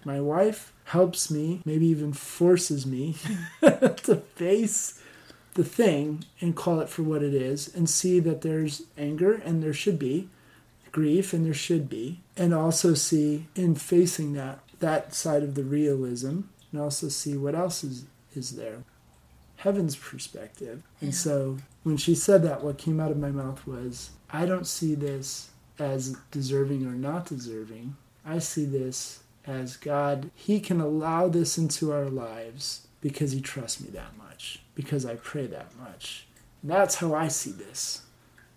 My 0.05 0.21
wife 0.21 0.71
helps 0.85 1.29
me, 1.29 1.61
maybe 1.65 1.85
even 1.87 2.13
forces 2.13 2.85
me 2.85 3.17
to 3.61 4.23
face 4.35 5.01
the 5.57 5.63
thing 5.65 6.23
and 6.39 6.55
call 6.55 6.79
it 6.79 6.87
for 6.87 7.01
what 7.03 7.21
it 7.23 7.33
is 7.33 7.73
and 7.75 7.89
see 7.89 8.19
that 8.19 8.41
there's 8.41 8.83
anger 8.97 9.33
and 9.43 9.61
there 9.61 9.73
should 9.73 9.97
be 9.99 10.29
grief 10.91 11.33
and 11.33 11.45
there 11.45 11.53
should 11.53 11.89
be 11.89 12.21
and 12.37 12.53
also 12.53 12.93
see 12.93 13.45
in 13.55 13.75
facing 13.75 14.33
that 14.33 14.59
that 14.79 15.13
side 15.13 15.43
of 15.43 15.55
the 15.55 15.63
realism 15.63 16.41
and 16.71 16.79
also 16.81 17.09
see 17.09 17.35
what 17.35 17.53
else 17.55 17.83
is 17.83 18.05
is 18.35 18.51
there. 18.55 18.83
Heaven's 19.57 19.95
perspective. 19.95 20.83
And 21.01 21.11
Yeah. 21.11 21.17
so 21.17 21.57
when 21.83 21.97
she 21.97 22.13
said 22.13 22.43
that 22.43 22.63
what 22.63 22.77
came 22.77 22.99
out 22.99 23.09
of 23.11 23.17
my 23.17 23.31
mouth 23.31 23.65
was 23.65 24.11
i 24.29 24.45
don't 24.45 24.67
see 24.67 24.93
this 24.93 25.49
as 25.79 26.15
deserving 26.31 26.85
or 26.85 26.91
not 26.93 27.25
deserving. 27.25 27.95
I 28.25 28.39
see 28.39 28.65
this 28.65 29.19
as 29.45 29.75
god 29.77 30.29
he 30.35 30.59
can 30.59 30.79
allow 30.81 31.27
this 31.29 31.57
into 31.57 31.91
our 31.91 32.09
lives 32.09 32.86
because 33.01 33.31
he 33.31 33.41
trusts 33.41 33.81
me 33.81 33.89
that 33.89 34.17
much 34.17 34.59
because 34.75 35.05
i 35.05 35.15
pray 35.15 35.45
that 35.45 35.75
much 35.77 36.25
And 36.61 36.71
that's 36.71 36.95
how 36.95 37.13
i 37.13 37.27
see 37.27 37.51
this 37.51 38.03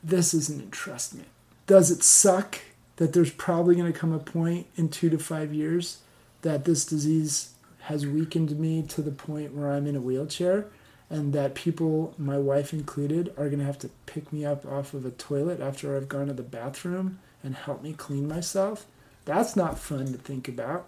this 0.03 0.33
is 0.35 0.49
an 0.49 0.61
entrustment 0.61 1.27
does 1.67 1.91
it 1.91 2.03
suck 2.03 2.59
that 2.97 3.15
there's 3.15 3.31
probably 3.31 3.75
going 3.75 3.91
to 3.91 3.99
come 3.99 4.13
a 4.13 4.19
point 4.19 4.67
in 4.77 4.89
two 4.89 5.09
to 5.09 5.19
five 5.19 5.55
years 5.55 6.01
that 6.43 6.65
this 6.65 6.85
disease 6.85 7.55
has 7.83 8.07
weakened 8.07 8.59
me 8.59 8.83
to 8.83 9.03
the 9.03 9.11
point 9.11 9.55
where 9.55 9.73
I'm 9.73 9.87
in 9.87 9.97
a 9.97 10.01
wheelchair 10.01 10.67
and 11.09 11.33
that 11.33 11.55
people, 11.55 12.15
my 12.19 12.39
wife 12.39 12.73
included, 12.73 13.31
are 13.31 13.47
going 13.47 13.59
to 13.59 13.65
have 13.65 13.79
to 13.81 13.91
pick 14.07 14.33
me 14.33 14.45
up 14.45 14.65
off 14.67 14.95
of 14.95 15.05
a 15.07 15.11
toilet 15.11 15.61
after 15.61 15.97
I've 15.97 16.09
gone 16.09 16.27
to 16.27 16.33
the 16.33 16.43
bathroom 16.43 17.19
and 17.43 17.55
help 17.55 17.83
me 17.83 17.95
clean 17.95 18.29
myself? 18.29 18.87
That's 19.25 19.57
not 19.57 19.79
fun 19.79 20.07
to 20.13 20.19
think 20.19 20.47
about, 20.47 20.87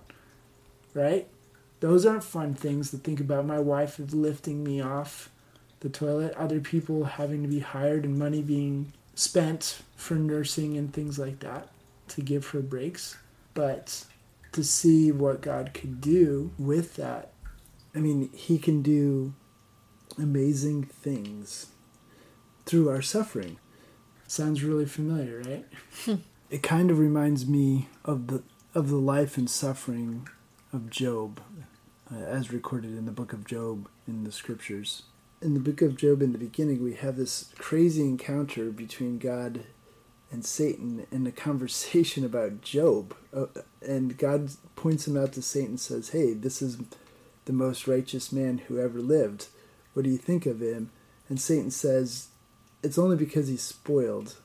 right? 0.95 1.27
Those 1.83 2.07
aren't 2.07 2.23
fun 2.23 2.55
things 2.55 2.93
to 2.93 2.97
think 2.97 3.19
about. 3.19 3.45
My 3.45 3.59
wife 3.59 3.99
is 3.99 4.15
lifting 4.15 4.63
me 4.63 4.81
off 4.81 5.31
the 5.81 5.89
toilet, 5.89 6.33
other 6.35 6.61
people 6.61 7.03
having 7.03 7.43
to 7.43 7.49
be 7.49 7.59
hired 7.59 8.05
and 8.05 8.17
money 8.17 8.41
being 8.41 8.93
spent 9.17 9.83
for 9.97 10.15
nursing 10.15 10.77
and 10.77 10.93
things 10.93 11.19
like 11.19 11.41
that 11.41 11.71
to 12.07 12.21
give 12.21 12.47
her 12.51 12.61
breaks. 12.61 13.17
But 13.53 14.05
to 14.53 14.63
see 14.63 15.11
what 15.11 15.41
God 15.41 15.75
could 15.75 16.01
do 16.01 16.53
with 16.57 16.95
that, 16.95 17.33
I 17.97 17.99
mean, 17.99 18.31
He 18.33 18.59
can 18.59 18.83
do 18.83 19.35
amazing 20.17 20.85
things 20.85 21.67
through 22.65 22.91
our 22.91 23.03
suffering. 23.03 23.57
Sounds 24.29 24.63
really 24.63 24.87
familiar, 24.87 25.43
right? 25.45 25.67
Hmm. 26.05 26.23
it 26.49 26.63
kind 26.63 26.93
of 26.93 27.01
reminds 27.01 27.45
me 27.45 27.89
of 28.05 28.29
the 28.29 28.45
of 28.73 28.89
the 28.89 28.99
life 28.99 29.37
and 29.37 29.51
suffering 29.51 30.29
of 30.73 30.89
Job, 30.89 31.41
as 32.15 32.53
recorded 32.53 32.97
in 32.97 33.07
the 33.07 33.13
book 33.13 33.33
of 33.33 33.47
Job 33.47 33.89
in 34.07 34.25
the 34.25 34.33
scriptures. 34.33 35.03
In 35.41 35.55
the 35.55 35.61
book 35.61 35.83
of 35.83 35.97
Job, 35.97 36.23
in 36.23 36.33
the 36.33 36.39
beginning, 36.39 36.83
we 36.83 36.95
have 36.95 37.17
this 37.17 37.53
crazy 37.59 38.03
encounter 38.03 38.71
between 38.71 39.19
God 39.19 39.65
and 40.31 40.45
Satan 40.45 41.07
in 41.11 41.27
a 41.27 41.33
conversation 41.33 42.25
about 42.25 42.63
Job. 42.63 43.15
Uh, 43.35 43.47
and 43.87 44.17
God 44.17 44.51
points 44.77 45.07
him 45.07 45.17
out 45.17 45.33
to 45.33 45.43
Satan 45.43 45.71
and 45.71 45.81
says, 45.81 46.11
Hey, 46.11 46.33
this 46.33 46.63
is 46.63 46.79
the 47.45 47.53
most 47.53 47.87
righteous 47.87 48.33
man 48.33 48.59
who 48.59 48.79
ever 48.79 49.01
lived. 49.01 49.49
What 49.95 50.05
do 50.05 50.11
you 50.11 50.19
think 50.19 50.47
of 50.47 50.61
him? 50.61 50.91
And 51.29 51.41
Satan 51.41 51.71
says, 51.71 52.29
It's 52.83 52.99
only 52.99 53.17
because 53.17 53.49
he's 53.49 53.63
spoiled. 53.63 54.37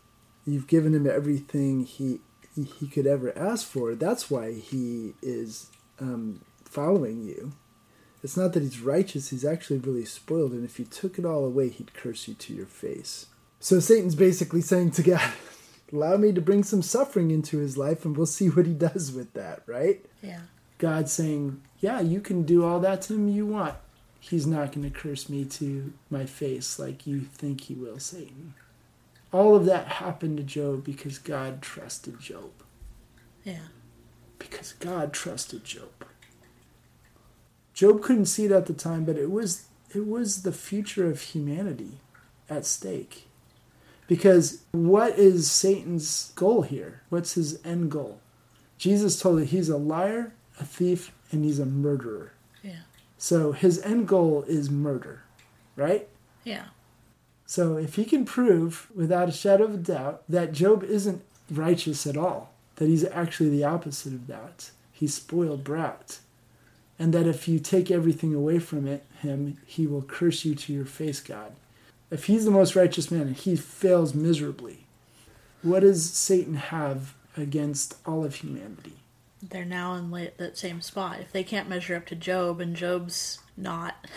You've 0.46 0.68
given 0.68 0.96
him 0.96 1.08
everything 1.08 1.86
he, 1.86 2.22
he 2.56 2.88
could 2.88 3.06
ever 3.06 3.38
ask 3.38 3.68
for. 3.68 3.96
That's 3.96 4.32
why 4.32 4.54
he 4.54 5.14
is 5.22 5.70
um, 6.00 6.42
following 6.78 7.24
you. 7.24 7.54
It's 8.22 8.38
not 8.38 8.54
that 8.54 8.62
he's 8.62 8.82
righteous, 8.82 9.30
he's 9.30 9.44
actually 9.44 9.80
really 9.80 10.06
spoiled, 10.06 10.52
and 10.52 10.64
if 10.64 10.78
you 10.78 10.86
took 10.86 11.18
it 11.18 11.26
all 11.26 11.44
away, 11.44 11.70
he'd 11.70 11.96
curse 11.96 12.28
you 12.28 12.36
to 12.36 12.54
your 12.54 12.68
face. 12.68 13.26
So 13.60 13.80
Satan's 13.80 14.14
basically 14.14 14.62
saying 14.62 14.92
to 14.92 15.02
God, 15.02 15.32
allow 15.92 16.18
me 16.18 16.32
to 16.34 16.40
bring 16.42 16.64
some 16.64 16.84
suffering 16.84 17.32
into 17.32 17.58
his 17.58 17.80
life 17.80 18.06
and 18.06 18.16
we'll 18.16 18.28
see 18.28 18.52
what 18.52 18.68
he 18.68 18.74
does 18.90 19.12
with 19.12 19.34
that, 19.34 19.64
right? 19.66 20.06
Yeah. 20.22 20.42
God 20.78 21.10
saying, 21.10 21.64
yeah, 21.80 22.00
you 22.00 22.22
can 22.22 22.44
do 22.44 22.64
all 22.64 22.80
that 22.82 23.02
to 23.04 23.16
him 23.16 23.28
you 23.28 23.48
want. 23.48 23.74
He's 24.20 24.46
not 24.46 24.72
going 24.72 24.88
to 24.88 24.96
curse 24.96 25.30
me 25.30 25.46
to 25.46 25.94
my 26.12 26.28
face 26.28 26.78
like 26.78 27.08
you 27.08 27.22
think 27.22 27.62
he 27.62 27.74
will, 27.74 27.98
Satan. 27.98 28.54
All 29.34 29.56
of 29.56 29.66
that 29.66 29.88
happened 29.88 30.38
to 30.38 30.44
Job 30.44 30.84
because 30.84 31.18
God 31.18 31.64
trusted 31.64 32.20
Job. 32.20 32.52
Yeah. 33.44 33.70
Because 34.38 34.74
God 34.74 35.12
trusted 35.12 35.64
Job. 35.64 35.90
Job 37.78 38.02
couldn't 38.02 38.26
see 38.26 38.46
it 38.46 38.52
at 38.52 38.66
the 38.66 38.74
time, 38.74 39.06
but 39.06 39.18
it 39.18 39.30
was 39.30 39.68
it 39.94 40.08
was 40.08 40.42
the 40.42 40.52
future 40.52 41.08
of 41.12 41.22
humanity 41.22 42.00
at 42.50 42.66
stake. 42.66 43.28
Because 44.08 44.64
what 44.72 45.20
is 45.20 45.52
Satan's 45.52 46.32
goal 46.36 46.64
here? 46.64 47.04
What's 47.10 47.34
his 47.34 47.64
end 47.64 47.92
goal? 47.92 48.20
Jesus 48.80 49.22
told 49.22 49.42
it 49.42 49.50
he's 49.50 49.70
a 49.70 49.78
liar, 49.78 50.34
a 50.60 50.66
thief, 50.66 51.12
and 51.32 51.46
he's 51.46 51.60
a 51.60 51.68
murderer. 51.68 52.32
Yeah. 52.64 52.82
So 53.20 53.52
his 53.52 53.80
end 53.84 54.08
goal 54.08 54.44
is 54.48 54.72
murder, 54.72 55.22
right? 55.76 56.08
Yeah. 56.44 56.70
So 57.46 57.78
if 57.78 57.94
he 57.94 58.06
can 58.06 58.26
prove 58.26 58.88
without 58.96 59.30
a 59.30 59.32
shadow 59.32 59.66
of 59.66 59.76
a 59.76 59.78
doubt 59.78 60.24
that 60.28 60.52
Job 60.52 60.84
isn't 60.84 61.22
righteous 61.52 62.08
at 62.08 62.18
all, 62.18 62.56
that 62.78 62.88
he's 62.88 63.06
actually 63.06 63.50
the 63.50 63.66
opposite 63.66 64.14
of 64.14 64.26
that, 64.26 64.72
he's 64.92 65.14
spoiled 65.14 65.64
brat, 65.64 66.22
and 67.00 67.13
that 67.13 67.27
if 67.27 67.48
you 67.48 67.60
take 67.60 67.92
everything 67.92 68.34
away 68.34 68.60
from 68.60 68.88
it, 68.88 69.06
him, 69.22 69.58
he 69.66 69.86
will 69.88 70.01
curse 70.01 70.46
you 70.46 70.56
to 70.56 70.74
your 70.74 70.86
face, 70.86 71.20
God. 71.20 71.54
If 72.10 72.25
he's 72.25 72.46
the 72.46 72.51
most 72.51 72.75
righteous 72.75 73.12
man 73.12 73.22
and 73.22 73.36
he 73.36 73.56
fails 73.56 74.13
miserably, 74.13 74.88
what 75.62 75.82
does 75.82 76.10
Satan 76.10 76.56
have 76.56 77.13
against 77.36 77.98
all 78.06 78.24
of 78.24 78.36
humanity? 78.36 78.94
They're 79.42 79.66
now 79.66 79.94
in 79.94 80.10
that 80.12 80.58
same 80.58 80.82
spot. 80.82 81.20
If 81.20 81.32
they 81.32 81.44
can't 81.44 81.70
measure 81.70 81.96
up 81.96 82.06
to 82.08 82.16
Job 82.16 82.60
and 82.60 82.75
Job's 82.75 83.39
not 83.56 84.08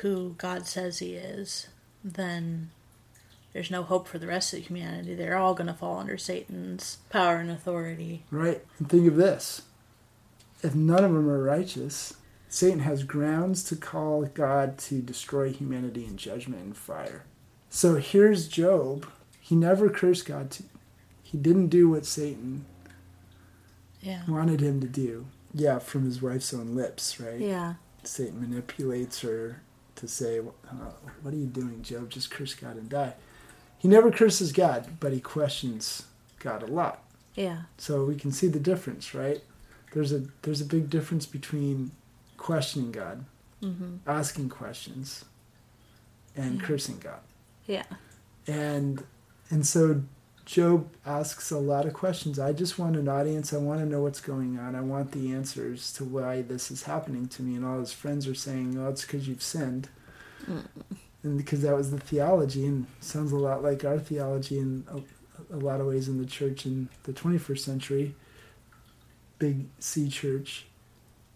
who 0.00 0.34
God 0.38 0.66
says 0.66 0.98
he 0.98 1.14
is, 1.14 1.68
then 2.02 2.70
there's 3.52 3.70
no 3.70 3.82
hope 3.82 4.08
for 4.08 4.18
the 4.18 4.26
rest 4.26 4.52
of 4.52 4.66
humanity. 4.66 5.14
They're 5.14 5.38
all 5.38 5.54
going 5.54 5.68
to 5.68 5.74
fall 5.74 5.98
under 5.98 6.18
Satan's 6.18 6.98
power 7.10 7.36
and 7.36 7.50
authority. 7.50 8.24
Right. 8.30 8.64
And 8.78 8.88
think 8.88 9.06
of 9.06 9.16
this 9.16 9.62
if 10.62 10.74
none 10.74 11.04
of 11.04 11.12
them 11.12 11.28
are 11.28 11.42
righteous, 11.42 12.14
Satan 12.48 12.80
has 12.80 13.04
grounds 13.04 13.64
to 13.64 13.76
call 13.76 14.24
God 14.24 14.78
to 14.78 15.02
destroy 15.02 15.52
humanity 15.52 16.04
in 16.04 16.16
judgment 16.16 16.62
and 16.62 16.76
fire. 16.76 17.24
So 17.70 17.96
here's 17.96 18.48
Job. 18.48 19.06
He 19.40 19.54
never 19.54 19.90
cursed 19.90 20.26
God. 20.26 20.50
To, 20.52 20.62
he 21.22 21.36
didn't 21.36 21.68
do 21.68 21.88
what 21.88 22.06
Satan 22.06 22.64
yeah. 24.00 24.22
wanted 24.28 24.60
him 24.60 24.80
to 24.80 24.86
do. 24.86 25.26
Yeah, 25.52 25.78
from 25.78 26.04
his 26.04 26.22
wife's 26.22 26.52
own 26.54 26.74
lips, 26.74 27.20
right? 27.20 27.40
Yeah. 27.40 27.74
Satan 28.02 28.40
manipulates 28.40 29.20
her 29.20 29.62
to 29.96 30.08
say, 30.08 30.38
uh, 30.38 30.92
What 31.22 31.34
are 31.34 31.38
you 31.38 31.46
doing, 31.46 31.82
Job? 31.82 32.10
Just 32.10 32.30
curse 32.30 32.54
God 32.54 32.76
and 32.76 32.88
die. 32.88 33.14
He 33.78 33.88
never 33.88 34.10
curses 34.10 34.52
God, 34.52 34.98
but 35.00 35.12
he 35.12 35.20
questions 35.20 36.04
God 36.38 36.62
a 36.62 36.66
lot. 36.66 37.02
Yeah. 37.34 37.62
So 37.76 38.04
we 38.04 38.16
can 38.16 38.32
see 38.32 38.48
the 38.48 38.60
difference, 38.60 39.14
right? 39.14 39.42
There's 39.92 40.12
a 40.12 40.24
there's 40.42 40.60
a 40.60 40.64
big 40.64 40.90
difference 40.90 41.26
between 41.26 41.92
questioning 42.36 42.92
God, 42.92 43.24
mm-hmm. 43.62 43.96
asking 44.06 44.48
questions, 44.48 45.24
and 46.36 46.60
yeah. 46.60 46.66
cursing 46.66 46.98
God. 46.98 47.20
Yeah. 47.66 47.84
And 48.46 49.04
and 49.50 49.66
so 49.66 50.02
Job 50.46 50.88
asks 51.04 51.50
a 51.50 51.58
lot 51.58 51.86
of 51.86 51.92
questions. 51.92 52.38
I 52.38 52.52
just 52.52 52.78
want 52.78 52.96
an 52.96 53.08
audience. 53.08 53.52
I 53.52 53.56
want 53.56 53.80
to 53.80 53.86
know 53.86 54.02
what's 54.02 54.20
going 54.20 54.58
on. 54.58 54.76
I 54.76 54.80
want 54.80 55.10
the 55.10 55.32
answers 55.32 55.92
to 55.94 56.04
why 56.04 56.42
this 56.42 56.70
is 56.70 56.84
happening 56.84 57.26
to 57.28 57.42
me. 57.42 57.56
And 57.56 57.64
all 57.64 57.80
his 57.80 57.92
friends 57.92 58.28
are 58.28 58.34
saying, 58.34 58.78
"Oh, 58.78 58.88
it's 58.88 59.02
because 59.02 59.26
you've 59.26 59.42
sinned," 59.42 59.88
mm. 60.48 60.64
and 61.24 61.36
because 61.36 61.62
that 61.62 61.76
was 61.76 61.90
the 61.90 61.98
theology, 61.98 62.64
and 62.64 62.86
sounds 63.00 63.32
a 63.32 63.36
lot 63.36 63.62
like 63.62 63.84
our 63.84 63.98
theology 63.98 64.58
in 64.58 64.86
a, 64.88 65.56
a 65.56 65.58
lot 65.58 65.80
of 65.80 65.86
ways 65.88 66.08
in 66.08 66.18
the 66.18 66.26
church 66.26 66.64
in 66.64 66.88
the 67.02 67.12
21st 67.12 67.58
century. 67.58 68.14
Big 69.38 69.66
C 69.78 70.08
church. 70.08 70.66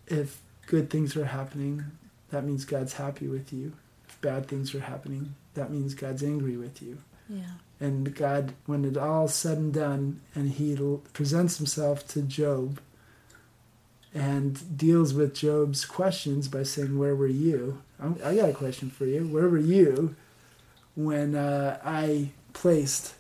If 0.07 0.41
good 0.67 0.91
things 0.91 1.17
are 1.17 1.27
happening, 1.27 1.85
that 2.31 2.45
means 2.45 2.65
God's 2.65 2.95
happy 2.95 3.29
with 3.29 3.53
you. 3.53 3.73
If 4.09 4.21
bad 4.21 4.47
things 4.47 4.75
are 4.75 4.81
happening, 4.81 5.35
that 5.55 5.71
means 5.71 5.95
God's 5.95 6.23
angry 6.23 6.57
with 6.57 6.83
you. 6.83 6.99
Yeah. 7.29 7.55
And 7.79 8.15
God, 8.15 8.55
when 8.67 8.85
it 8.85 8.97
all 8.97 9.29
said 9.29 9.59
and 9.59 9.73
done, 9.73 10.21
and 10.35 10.51
He 10.51 10.77
presents 11.13 11.59
Himself 11.59 12.07
to 12.09 12.23
Job 12.23 12.81
and 14.13 14.77
deals 14.77 15.15
with 15.15 15.35
Job's 15.35 15.85
questions 15.85 16.49
by 16.49 16.65
saying, 16.65 16.99
Where 16.99 17.15
were 17.15 17.27
you? 17.27 17.83
I'm, 17.99 18.19
i 18.25 18.35
got 18.35 18.51
a 18.51 18.55
question 18.55 18.91
for 18.91 19.07
you. 19.07 19.27
Where 19.27 19.49
were 19.49 19.59
you 19.59 20.17
when 20.97 21.35
uh, 21.35 21.79
I 21.85 22.31
placed 22.53 23.15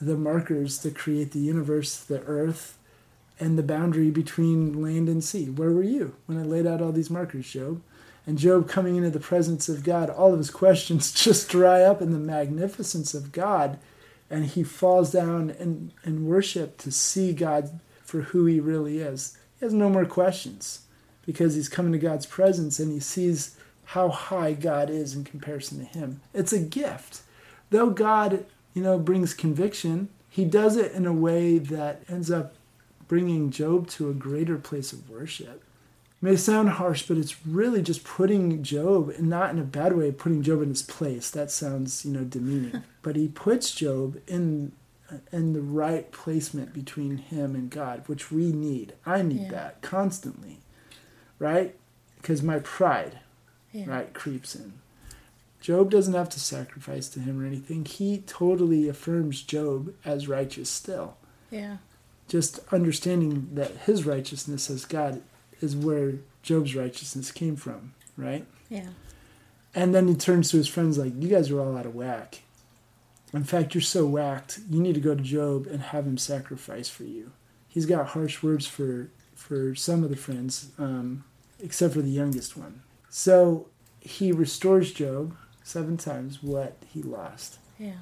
the 0.00 0.16
markers 0.16 0.78
to 0.78 0.90
create 0.90 1.32
the 1.32 1.38
universe, 1.38 1.96
the 1.96 2.22
earth, 2.24 2.75
and 3.38 3.58
the 3.58 3.62
boundary 3.62 4.10
between 4.10 4.82
land 4.82 5.08
and 5.08 5.22
sea? 5.22 5.46
Where 5.46 5.70
were 5.70 5.82
you 5.82 6.16
when 6.26 6.38
I 6.38 6.42
laid 6.42 6.66
out 6.66 6.80
all 6.80 6.92
these 6.92 7.10
markers, 7.10 7.50
Job? 7.50 7.82
And 8.26 8.38
Job 8.38 8.68
coming 8.68 8.96
into 8.96 9.10
the 9.10 9.20
presence 9.20 9.68
of 9.68 9.84
God, 9.84 10.10
all 10.10 10.32
of 10.32 10.38
his 10.38 10.50
questions 10.50 11.12
just 11.24 11.48
dry 11.48 11.82
up 11.82 12.02
in 12.02 12.12
the 12.12 12.18
magnificence 12.18 13.14
of 13.14 13.32
God. 13.32 13.78
And 14.28 14.44
he 14.46 14.64
falls 14.64 15.12
down 15.12 15.50
in, 15.50 15.92
in 16.04 16.26
worship 16.26 16.78
to 16.78 16.90
see 16.90 17.32
God 17.32 17.78
for 18.04 18.22
who 18.22 18.46
he 18.46 18.58
really 18.58 18.98
is. 18.98 19.38
He 19.58 19.66
has 19.66 19.72
no 19.72 19.88
more 19.88 20.04
questions 20.04 20.80
because 21.24 21.54
he's 21.54 21.68
coming 21.68 21.92
to 21.92 21.98
God's 21.98 22.26
presence 22.26 22.80
and 22.80 22.90
he 22.92 23.00
sees 23.00 23.56
how 23.84 24.08
high 24.08 24.52
God 24.52 24.90
is 24.90 25.14
in 25.14 25.22
comparison 25.22 25.78
to 25.78 25.84
him. 25.84 26.20
It's 26.34 26.52
a 26.52 26.58
gift. 26.58 27.22
Though 27.70 27.90
God, 27.90 28.44
you 28.74 28.82
know, 28.82 28.98
brings 28.98 29.32
conviction, 29.32 30.08
he 30.28 30.44
does 30.44 30.76
it 30.76 30.92
in 30.92 31.06
a 31.06 31.12
way 31.12 31.58
that 31.58 32.02
ends 32.08 32.30
up 32.30 32.54
bringing 33.08 33.50
Job 33.50 33.88
to 33.90 34.10
a 34.10 34.14
greater 34.14 34.58
place 34.58 34.92
of 34.92 35.08
worship 35.08 35.62
may 36.20 36.36
sound 36.36 36.70
harsh, 36.70 37.02
but 37.02 37.16
it's 37.16 37.46
really 37.46 37.82
just 37.82 38.04
putting 38.04 38.62
Job, 38.62 39.10
and 39.10 39.28
not 39.28 39.50
in 39.50 39.58
a 39.58 39.64
bad 39.64 39.96
way, 39.96 40.10
putting 40.10 40.42
Job 40.42 40.62
in 40.62 40.70
his 40.70 40.82
place. 40.82 41.30
That 41.30 41.50
sounds, 41.50 42.04
you 42.04 42.12
know, 42.12 42.24
demeaning. 42.24 42.82
but 43.02 43.16
he 43.16 43.28
puts 43.28 43.74
Job 43.74 44.20
in 44.26 44.72
in 45.30 45.52
the 45.52 45.60
right 45.60 46.10
placement 46.10 46.74
between 46.74 47.18
him 47.18 47.54
and 47.54 47.70
God, 47.70 48.02
which 48.06 48.32
we 48.32 48.50
need. 48.50 48.94
I 49.04 49.22
need 49.22 49.42
yeah. 49.42 49.50
that 49.50 49.82
constantly, 49.82 50.58
right? 51.38 51.76
Because 52.16 52.42
my 52.42 52.58
pride, 52.58 53.20
yeah. 53.72 53.84
right, 53.86 54.12
creeps 54.12 54.56
in. 54.56 54.72
Job 55.60 55.90
doesn't 55.92 56.14
have 56.14 56.28
to 56.30 56.40
sacrifice 56.40 57.08
to 57.10 57.20
him 57.20 57.40
or 57.40 57.46
anything. 57.46 57.84
He 57.84 58.18
totally 58.26 58.88
affirms 58.88 59.42
Job 59.42 59.94
as 60.04 60.26
righteous 60.26 60.70
still. 60.70 61.16
Yeah. 61.52 61.76
Just 62.28 62.60
understanding 62.72 63.48
that 63.54 63.70
his 63.78 64.04
righteousness 64.04 64.68
as 64.68 64.84
God 64.84 65.22
is 65.60 65.76
where 65.76 66.14
Job's 66.42 66.74
righteousness 66.74 67.30
came 67.30 67.56
from, 67.56 67.94
right? 68.16 68.46
Yeah. 68.68 68.88
And 69.74 69.94
then 69.94 70.08
he 70.08 70.14
turns 70.14 70.50
to 70.50 70.56
his 70.56 70.68
friends 70.68 70.98
like, 70.98 71.12
"You 71.20 71.28
guys 71.28 71.50
are 71.50 71.60
all 71.60 71.76
out 71.76 71.86
of 71.86 71.94
whack. 71.94 72.42
In 73.32 73.44
fact, 73.44 73.74
you're 73.74 73.82
so 73.82 74.06
whacked. 74.06 74.60
You 74.70 74.80
need 74.80 74.94
to 74.94 75.00
go 75.00 75.14
to 75.14 75.22
Job 75.22 75.66
and 75.66 75.80
have 75.80 76.06
him 76.06 76.18
sacrifice 76.18 76.88
for 76.88 77.04
you." 77.04 77.32
He's 77.68 77.86
got 77.86 78.08
harsh 78.08 78.42
words 78.42 78.66
for 78.66 79.10
for 79.34 79.74
some 79.74 80.02
of 80.02 80.10
the 80.10 80.16
friends, 80.16 80.70
um, 80.78 81.24
except 81.60 81.94
for 81.94 82.00
the 82.02 82.10
youngest 82.10 82.56
one. 82.56 82.80
So 83.10 83.68
he 84.00 84.32
restores 84.32 84.92
Job 84.92 85.36
seven 85.62 85.96
times 85.96 86.42
what 86.42 86.76
he 86.88 87.02
lost. 87.02 87.58
Yeah. 87.78 87.98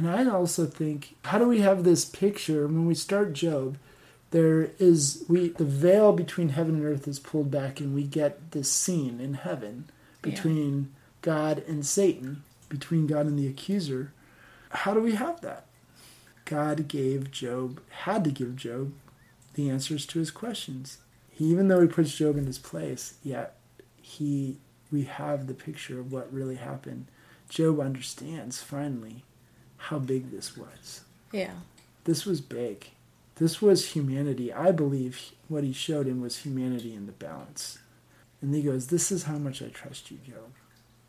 And 0.00 0.30
I 0.30 0.32
also 0.32 0.64
think, 0.64 1.16
how 1.26 1.38
do 1.38 1.46
we 1.46 1.60
have 1.60 1.84
this 1.84 2.04
picture 2.04 2.66
when 2.66 2.86
we 2.86 2.94
start 2.94 3.34
Job? 3.34 3.76
there 4.30 4.70
is 4.78 5.24
we 5.28 5.48
the 5.48 5.64
veil 5.64 6.12
between 6.12 6.50
heaven 6.50 6.76
and 6.76 6.84
earth 6.84 7.08
is 7.08 7.18
pulled 7.18 7.50
back 7.50 7.80
and 7.80 7.94
we 7.94 8.04
get 8.04 8.52
this 8.52 8.70
scene 8.70 9.20
in 9.20 9.34
heaven 9.34 9.90
between 10.22 10.82
yeah. 10.82 10.88
God 11.22 11.64
and 11.66 11.84
Satan, 11.84 12.42
between 12.68 13.06
God 13.06 13.26
and 13.26 13.38
the 13.38 13.48
accuser. 13.48 14.12
How 14.70 14.94
do 14.94 15.00
we 15.00 15.14
have 15.14 15.40
that? 15.40 15.66
God 16.44 16.88
gave 16.88 17.30
Job 17.30 17.80
had 17.90 18.24
to 18.24 18.30
give 18.30 18.56
Job 18.56 18.92
the 19.54 19.68
answers 19.68 20.06
to 20.06 20.18
his 20.18 20.30
questions. 20.30 20.98
He, 21.28 21.46
even 21.46 21.68
though 21.68 21.80
he 21.80 21.88
puts 21.88 22.14
Job 22.14 22.36
in 22.36 22.46
his 22.46 22.58
place, 22.58 23.14
yet 23.22 23.56
he 24.00 24.58
we 24.92 25.04
have 25.04 25.46
the 25.46 25.54
picture 25.54 25.98
of 25.98 26.12
what 26.12 26.32
really 26.32 26.56
happened. 26.56 27.06
Job 27.48 27.80
understands 27.80 28.62
finally 28.62 29.24
how 29.80 29.98
big 29.98 30.30
this 30.30 30.56
was. 30.56 31.02
Yeah. 31.32 31.52
This 32.04 32.24
was 32.24 32.40
big 32.40 32.86
this 33.40 33.62
was 33.62 33.92
humanity. 33.92 34.52
I 34.52 34.70
believe 34.70 35.32
what 35.48 35.64
he 35.64 35.72
showed 35.72 36.06
him 36.06 36.20
was 36.20 36.40
humanity 36.40 36.94
in 36.94 37.06
the 37.06 37.12
balance. 37.12 37.78
And 38.42 38.54
he 38.54 38.60
goes, 38.60 38.88
This 38.88 39.10
is 39.10 39.22
how 39.22 39.38
much 39.38 39.62
I 39.62 39.68
trust 39.68 40.10
you, 40.10 40.18
Job. 40.18 40.52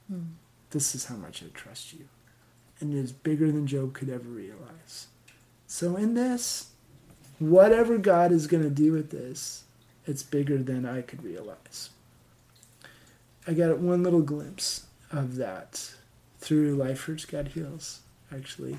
Hmm. 0.07 0.35
This 0.69 0.95
is 0.95 1.05
how 1.05 1.17
much 1.17 1.43
I 1.43 1.47
trust 1.53 1.91
you. 1.91 2.07
And 2.79 2.93
it 2.93 2.97
is 2.97 3.11
bigger 3.11 3.51
than 3.51 3.67
Job 3.67 3.93
could 3.93 4.09
ever 4.09 4.29
realize. 4.29 5.07
So, 5.67 5.97
in 5.97 6.13
this, 6.13 6.71
whatever 7.37 7.97
God 7.97 8.31
is 8.31 8.47
going 8.47 8.63
to 8.63 8.69
do 8.69 8.93
with 8.93 9.11
this, 9.11 9.65
it's 10.07 10.23
bigger 10.23 10.57
than 10.57 10.85
I 10.85 11.01
could 11.01 11.25
realize. 11.25 11.89
I 13.45 13.53
got 13.53 13.77
one 13.79 14.03
little 14.03 14.21
glimpse 14.21 14.85
of 15.11 15.35
that 15.35 15.95
through 16.39 16.75
Life 16.75 17.03
Hurts, 17.03 17.25
God 17.25 17.49
Heals, 17.49 17.99
actually, 18.31 18.77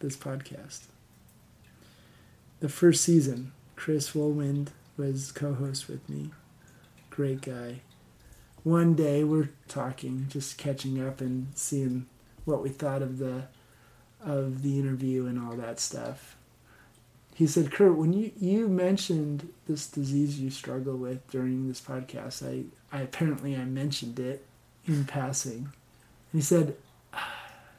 this 0.00 0.16
podcast 0.16 0.86
the 2.60 2.68
first 2.68 3.02
season, 3.02 3.52
Chris 3.74 4.10
Woolwind 4.10 4.68
was 4.96 5.32
co-host 5.32 5.88
with 5.88 6.06
me. 6.08 6.30
Great 7.08 7.40
guy. 7.40 7.80
One 8.62 8.94
day 8.94 9.24
we're 9.24 9.50
talking, 9.66 10.26
just 10.28 10.58
catching 10.58 11.04
up 11.04 11.22
and 11.22 11.48
seeing 11.54 12.06
what 12.44 12.62
we 12.62 12.68
thought 12.68 13.02
of 13.02 13.18
the 13.18 13.44
of 14.22 14.62
the 14.62 14.78
interview 14.78 15.26
and 15.26 15.38
all 15.38 15.56
that 15.56 15.80
stuff. 15.80 16.36
He 17.34 17.46
said, 17.46 17.72
"Kurt, 17.72 17.96
when 17.96 18.12
you 18.12 18.32
you 18.38 18.68
mentioned 18.68 19.50
this 19.66 19.86
disease 19.86 20.38
you 20.38 20.50
struggle 20.50 20.96
with 20.96 21.26
during 21.30 21.66
this 21.66 21.80
podcast, 21.80 22.46
I 22.46 22.64
I 22.94 23.00
apparently 23.00 23.56
I 23.56 23.64
mentioned 23.64 24.20
it 24.20 24.44
in 24.86 25.06
passing." 25.06 25.72
And 26.32 26.40
he 26.40 26.42
said, 26.42 26.76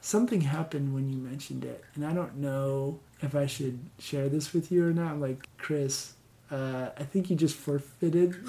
something 0.01 0.41
happened 0.41 0.93
when 0.93 1.09
you 1.09 1.17
mentioned 1.17 1.63
it, 1.63 1.83
and 1.95 2.05
I 2.05 2.13
don't 2.13 2.37
know 2.37 2.99
if 3.21 3.35
I 3.35 3.45
should 3.45 3.79
share 3.99 4.27
this 4.29 4.53
with 4.53 4.71
you 4.71 4.85
or 4.87 4.91
not. 4.91 5.11
I'm 5.13 5.21
like, 5.21 5.47
Chris, 5.57 6.13
uh, 6.49 6.89
I 6.97 7.03
think 7.03 7.29
you 7.29 7.35
just 7.35 7.55
forfeited. 7.55 8.35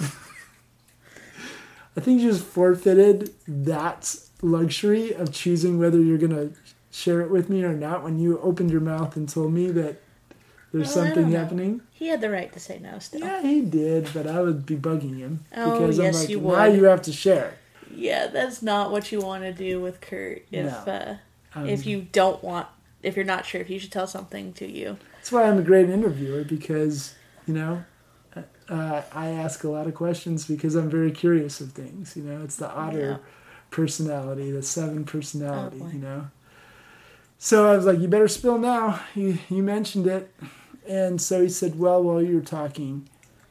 I 1.97 2.01
think 2.01 2.23
you 2.23 2.31
just 2.31 2.45
forfeited 2.45 3.35
that 3.47 4.17
luxury 4.41 5.13
of 5.13 5.31
choosing 5.33 5.79
whether 5.79 6.01
you're 6.01 6.19
gonna 6.19 6.51
share 6.91 7.21
it 7.21 7.31
with 7.31 7.49
me 7.51 7.63
or 7.65 7.75
not 7.75 8.03
when 8.03 8.19
you 8.19 8.39
opened 8.41 8.71
your 8.71 8.81
mouth 8.81 9.15
and 9.17 9.29
told 9.29 9.53
me 9.53 9.71
that 9.71 10.01
there's 10.73 10.87
Well, 10.97 11.05
something 11.05 11.31
happening. 11.33 11.83
He 11.91 12.09
had 12.09 12.23
the 12.23 12.31
right 12.31 12.51
to 12.55 12.59
say 12.61 12.79
no 12.79 12.99
still. 12.99 13.21
Yeah, 13.21 13.43
he 13.43 13.61
did, 13.61 14.09
but 14.15 14.27
I 14.27 14.41
would 14.41 14.65
be 14.65 14.75
bugging 14.77 15.19
him 15.19 15.45
Oh, 15.55 15.71
because 15.73 15.99
yes, 15.99 16.15
I'm 16.15 16.21
like, 16.23 16.29
you 16.31 16.41
now 16.41 16.67
would. 16.69 16.77
you 16.77 16.85
have 16.85 17.03
to 17.03 17.13
share. 17.13 17.55
Yeah, 17.95 18.29
that's 18.29 18.63
not 18.63 18.91
what 18.91 19.13
you 19.13 19.21
want 19.21 19.43
to 19.45 19.53
do 19.53 19.79
with 19.81 20.01
Kurt 20.01 20.47
if 20.51 20.87
No. 20.87 20.93
uh, 20.93 21.17
Um, 21.55 21.67
if 21.67 21.87
you 21.87 22.03
don't 22.13 22.43
want 22.43 22.67
if 23.03 23.17
you're 23.17 23.25
not 23.25 23.45
sure 23.45 23.61
if 23.61 23.69
you 23.69 23.79
should 23.79 23.93
tell 23.93 24.07
something 24.07 24.53
to 24.55 24.67
you. 24.71 24.97
That's 25.17 25.33
why 25.33 25.45
I'm 25.45 25.59
a 25.59 25.63
great 25.63 25.91
interviewer 25.91 26.45
because, 26.45 27.15
you 27.47 27.55
know, 27.55 27.85
uh, 28.69 29.03
I 29.13 29.29
ask 29.31 29.65
a 29.65 29.69
lot 29.69 29.87
of 29.89 29.95
questions 29.95 30.47
because 30.47 30.77
I'm 30.77 30.89
very 30.89 31.11
curious 31.11 31.61
of 31.61 31.73
things. 31.73 32.17
You 32.17 32.23
know, 32.23 32.43
it's 32.43 32.57
the 32.57 32.71
otter 32.71 32.99
Yeah. 32.99 33.17
personality, 33.71 34.51
the 34.53 34.63
seven 34.63 35.05
personality. 35.05 35.81
Oh, 35.83 35.91
you 35.91 35.99
know. 35.99 36.29
So 37.39 37.71
I 37.71 37.77
was 37.77 37.87
like, 37.87 37.99
"You 37.99 38.07
better 38.09 38.29
spill 38.29 38.59
now." 38.59 39.01
You 39.15 39.39
you 39.49 39.63
mentioned 39.63 40.07
it, 40.07 40.33
and 40.87 41.21
so 41.21 41.43
he 41.43 41.49
said, 41.49 41.79
"Well, 41.79 42.03
while 42.03 42.23
you 42.23 42.37
were 42.37 42.41
talking, 42.41 43.09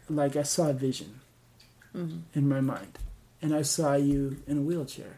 like 0.09 0.35
I 0.37 0.43
saw 0.43 0.69
a 0.69 0.73
vision 0.73 1.19
Mhm. 1.93 2.21
in 2.33 2.47
my 2.47 2.61
mind, 2.61 2.99
and 3.41 3.53
I 3.53 3.63
saw 3.63 3.95
you 3.95 4.37
in 4.47 4.59
a 4.59 4.61
wheelchair, 4.61 5.17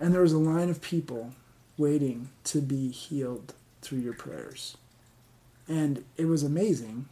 and 0.00 0.12
there 0.12 0.22
was 0.22 0.32
a 0.32 0.38
line 0.38 0.68
of 0.68 0.80
people 0.80 1.32
waiting 1.78 2.30
to 2.44 2.60
be 2.60 2.90
healed 2.90 3.54
through 3.82 3.98
your 3.98 4.14
prayers." 4.14 4.76
And 5.68 6.04
it 6.16 6.26
was 6.26 6.42
amazing, 6.42 7.08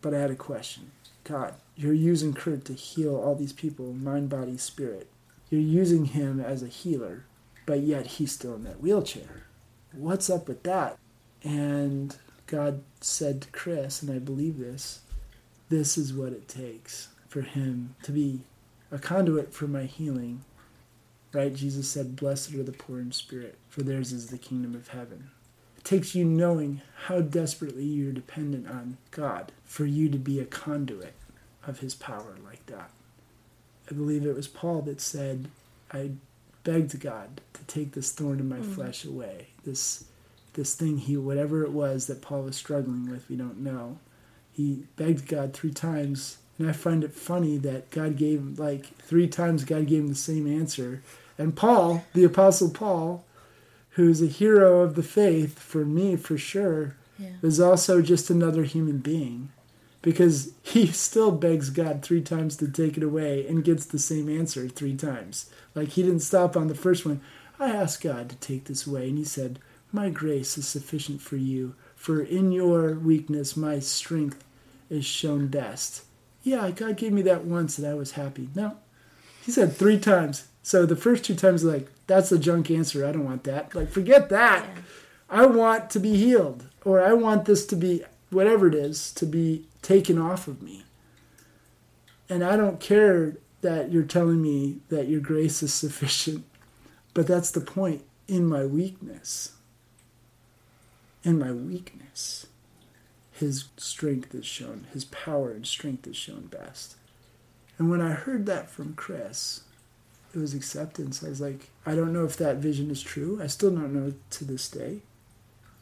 but 0.00 0.14
I 0.14 0.20
had 0.20 0.30
a 0.30 0.36
question. 0.36 0.90
God, 1.24 1.54
you're 1.76 1.92
using 1.92 2.32
Kurt 2.32 2.64
to 2.66 2.74
heal 2.74 3.14
all 3.14 3.34
these 3.34 3.52
people, 3.52 3.92
mind, 3.92 4.28
body, 4.28 4.58
spirit. 4.58 5.08
You're 5.50 5.60
using 5.60 6.06
him 6.06 6.40
as 6.40 6.62
a 6.62 6.68
healer, 6.68 7.24
but 7.66 7.80
yet 7.80 8.06
he's 8.06 8.32
still 8.32 8.54
in 8.56 8.64
that 8.64 8.80
wheelchair. 8.80 9.44
What's 9.92 10.30
up 10.30 10.48
with 10.48 10.62
that? 10.64 10.98
And 11.44 12.16
God 12.46 12.82
said 13.00 13.42
to 13.42 13.50
Chris, 13.50 14.02
and 14.02 14.10
I 14.10 14.18
believe 14.18 14.58
this, 14.58 15.00
this 15.68 15.96
is 15.96 16.12
what 16.12 16.32
it 16.32 16.48
takes 16.48 17.08
for 17.28 17.42
him 17.42 17.94
to 18.02 18.12
be 18.12 18.40
a 18.90 18.98
conduit 18.98 19.54
for 19.54 19.66
my 19.66 19.84
healing. 19.84 20.44
Right? 21.32 21.54
Jesus 21.54 21.88
said, 21.88 22.16
Blessed 22.16 22.54
are 22.54 22.62
the 22.62 22.72
poor 22.72 23.00
in 23.00 23.12
spirit, 23.12 23.56
for 23.68 23.82
theirs 23.82 24.12
is 24.12 24.26
the 24.28 24.38
kingdom 24.38 24.74
of 24.74 24.88
heaven. 24.88 25.30
It 25.78 25.84
takes 25.84 26.14
you 26.14 26.24
knowing 26.24 26.82
how 27.06 27.20
desperately 27.20 27.84
you're 27.84 28.12
dependent 28.12 28.68
on 28.68 28.98
God 29.10 29.50
for 29.64 29.86
you 29.86 30.08
to 30.10 30.18
be 30.18 30.38
a 30.40 30.44
conduit 30.44 31.14
of 31.66 31.80
His 31.80 31.94
power 31.94 32.36
like 32.44 32.66
that. 32.66 32.90
I 33.90 33.94
believe 33.94 34.26
it 34.26 34.36
was 34.36 34.46
Paul 34.48 34.82
that 34.82 35.00
said, 35.00 35.48
I 35.90 36.12
begged 36.64 37.00
God 37.00 37.40
to 37.54 37.64
take 37.64 37.92
this 37.92 38.12
thorn 38.12 38.38
in 38.38 38.48
my 38.48 38.58
Mhm. 38.58 38.74
flesh 38.74 39.04
away. 39.04 39.48
This 39.64 40.04
this 40.54 40.74
thing 40.74 40.98
he 40.98 41.16
whatever 41.16 41.62
it 41.64 41.72
was 41.72 42.06
that 42.08 42.20
Paul 42.20 42.42
was 42.42 42.56
struggling 42.56 43.08
with, 43.10 43.26
we 43.30 43.36
don't 43.36 43.60
know. 43.60 43.98
He 44.52 44.84
begged 44.96 45.26
God 45.26 45.54
three 45.54 45.70
times, 45.72 46.36
and 46.58 46.68
I 46.68 46.72
find 46.72 47.02
it 47.02 47.14
funny 47.14 47.56
that 47.58 47.90
God 47.90 48.16
gave 48.18 48.38
him 48.40 48.54
like 48.56 48.94
three 48.98 49.26
times 49.28 49.64
God 49.64 49.86
gave 49.86 50.02
him 50.02 50.08
the 50.08 50.14
same 50.14 50.46
answer. 50.46 51.02
And 51.38 51.56
Paul, 51.56 52.04
the 52.14 52.24
apostle 52.24 52.70
Paul, 52.70 53.24
who's 53.90 54.22
a 54.22 54.26
hero 54.26 54.80
of 54.80 54.94
the 54.94 55.02
faith 55.02 55.58
for 55.58 55.84
me 55.84 56.16
for 56.16 56.38
sure, 56.38 56.96
Yeah. 57.18 57.30
is 57.42 57.60
also 57.60 58.00
just 58.02 58.30
another 58.30 58.64
human 58.64 58.98
being 58.98 59.50
because 60.00 60.52
he 60.62 60.86
still 60.88 61.30
begs 61.30 61.70
God 61.70 62.02
three 62.02 62.22
times 62.22 62.56
to 62.56 62.68
take 62.68 62.96
it 62.96 63.02
away 63.02 63.46
and 63.46 63.64
gets 63.64 63.84
the 63.86 63.98
same 63.98 64.28
answer 64.28 64.68
three 64.68 64.96
times. 64.96 65.46
Like 65.74 65.90
he 65.90 66.02
didn't 66.02 66.20
stop 66.20 66.56
on 66.56 66.68
the 66.68 66.74
first 66.74 67.04
one. 67.06 67.20
I 67.60 67.70
asked 67.70 68.02
God 68.02 68.28
to 68.30 68.36
take 68.36 68.64
this 68.64 68.86
away, 68.86 69.08
and 69.08 69.18
he 69.18 69.24
said, 69.24 69.60
My 69.92 70.10
grace 70.10 70.58
is 70.58 70.66
sufficient 70.66 71.20
for 71.20 71.36
you, 71.36 71.74
for 71.94 72.20
in 72.20 72.50
your 72.50 72.94
weakness 72.94 73.56
my 73.56 73.78
strength 73.78 74.42
is 74.90 75.04
shown 75.04 75.46
best. 75.46 76.02
Yeah, 76.42 76.70
God 76.72 76.96
gave 76.96 77.12
me 77.12 77.22
that 77.22 77.44
once 77.44 77.78
and 77.78 77.86
I 77.86 77.94
was 77.94 78.12
happy. 78.12 78.48
No. 78.56 78.78
He 79.44 79.52
said 79.52 79.76
three 79.76 79.98
times. 79.98 80.44
So 80.62 80.86
the 80.86 80.96
first 80.96 81.24
two 81.24 81.34
times, 81.34 81.64
like, 81.64 81.88
that's 82.06 82.30
a 82.30 82.38
junk 82.38 82.70
answer. 82.70 83.04
I 83.04 83.12
don't 83.12 83.24
want 83.24 83.44
that. 83.44 83.74
Like, 83.74 83.90
forget 83.90 84.28
that. 84.28 84.64
Yeah. 84.64 84.82
I 85.28 85.46
want 85.46 85.90
to 85.90 85.98
be 85.98 86.16
healed, 86.16 86.66
or 86.84 87.02
I 87.02 87.14
want 87.14 87.46
this 87.46 87.66
to 87.66 87.76
be 87.76 88.04
whatever 88.30 88.68
it 88.68 88.74
is 88.74 89.12
to 89.14 89.26
be 89.26 89.66
taken 89.80 90.18
off 90.18 90.46
of 90.46 90.62
me. 90.62 90.84
And 92.28 92.44
I 92.44 92.56
don't 92.56 92.80
care 92.80 93.36
that 93.62 93.90
you're 93.90 94.02
telling 94.02 94.42
me 94.42 94.78
that 94.88 95.08
your 95.08 95.20
grace 95.20 95.62
is 95.62 95.72
sufficient, 95.72 96.44
but 97.14 97.26
that's 97.26 97.50
the 97.50 97.60
point 97.60 98.04
in 98.28 98.46
my 98.46 98.64
weakness. 98.64 99.52
In 101.24 101.38
my 101.38 101.52
weakness, 101.52 102.46
his 103.30 103.66
strength 103.76 104.34
is 104.34 104.46
shown, 104.46 104.86
his 104.92 105.04
power 105.06 105.52
and 105.52 105.66
strength 105.66 106.06
is 106.06 106.16
shown 106.16 106.46
best. 106.46 106.96
And 107.78 107.90
when 107.90 108.00
I 108.00 108.12
heard 108.12 108.46
that 108.46 108.70
from 108.70 108.94
Chris, 108.94 109.62
it 110.34 110.38
was 110.38 110.54
acceptance. 110.54 111.22
I 111.22 111.28
was 111.28 111.40
like, 111.40 111.70
I 111.84 111.94
don't 111.94 112.12
know 112.12 112.24
if 112.24 112.36
that 112.38 112.56
vision 112.56 112.90
is 112.90 113.02
true. 113.02 113.40
I 113.42 113.46
still 113.46 113.70
don't 113.70 113.92
know 113.92 114.14
to 114.30 114.44
this 114.44 114.68
day 114.68 115.00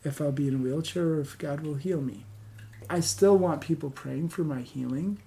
if 0.05 0.21
I'll 0.21 0.33
be 0.33 0.49
in 0.49 0.55
a 0.55 0.59
wheelchair 0.59 1.05
or 1.05 1.21
if 1.21 1.39
God 1.39 1.61
will 1.61 1.75
heal 1.75 2.01
me. 2.01 2.25
I 2.89 3.01
still 3.01 3.37
want 3.37 3.61
people 3.61 3.91
praying 3.91 4.31
for 4.31 4.43
my 4.43 4.63
healing, 4.63 5.19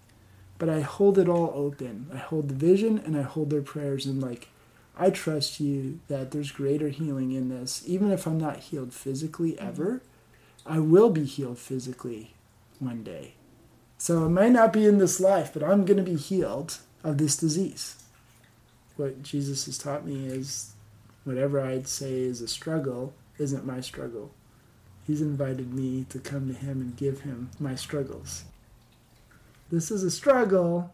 but 0.57 0.69
I 0.69 0.81
hold 0.81 1.17
it 1.17 1.29
all 1.29 1.51
open. 1.55 2.07
I 2.13 2.17
hold 2.17 2.49
the 2.49 2.55
vision 2.55 2.97
and 2.99 3.15
I 3.15 3.21
hold 3.21 3.49
their 3.49 3.62
prayers 3.62 4.05
and 4.05 4.21
like 4.21 4.49
I 4.97 5.09
trust 5.09 5.59
you 5.59 5.99
that 6.07 6.31
there's 6.31 6.51
greater 6.51 6.89
healing 6.89 7.31
in 7.31 7.49
this. 7.49 7.83
Even 7.86 8.12
if 8.12 8.27
I'm 8.27 8.39
not 8.39 8.57
healed 8.57 8.93
physically 8.93 9.57
ever, 9.59 10.01
I 10.65 10.79
will 10.79 11.09
be 11.09 11.25
healed 11.25 11.57
physically 11.57 12.33
one 12.79 13.03
day. 13.03 13.33
So 13.97 14.25
it 14.25 14.29
might 14.29 14.51
not 14.51 14.73
be 14.73 14.86
in 14.86 14.97
this 14.97 15.19
life, 15.19 15.51
but 15.53 15.63
I'm 15.63 15.86
going 15.86 16.03
to 16.03 16.03
be 16.03 16.17
healed 16.17 16.77
of 17.03 17.17
this 17.17 17.38
disease. 17.38 18.02
What 18.95 19.23
Jesus 19.23 19.65
has 19.65 19.77
taught 19.77 20.06
me 20.06 20.27
is 20.27 20.73
whatever 21.23 21.60
I'd 21.60 21.88
say 21.88 22.21
is 22.21 22.41
a 22.41 22.47
struggle 22.47 23.13
isn't 23.39 23.65
my 23.65 23.82
struggle. 23.82 24.32
He's 25.06 25.21
invited 25.21 25.73
me 25.73 26.06
to 26.10 26.19
come 26.19 26.47
to 26.47 26.53
him 26.53 26.79
and 26.82 26.95
give 26.95 27.21
him 27.21 27.49
my 27.60 27.75
struggles. 27.75 28.43
This 29.71 29.91
is 29.91 30.03
a 30.03 30.12
struggle, 30.12 30.93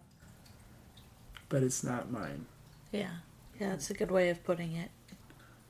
but 1.49 1.63
it's 1.63 1.83
not 1.83 2.11
mine. 2.11 2.45
Yeah. 2.91 3.11
Yeah, 3.59 3.71
that's 3.71 3.89
a 3.89 3.93
good 3.93 4.09
way 4.09 4.29
of 4.29 4.43
putting 4.43 4.73
it. 4.73 4.89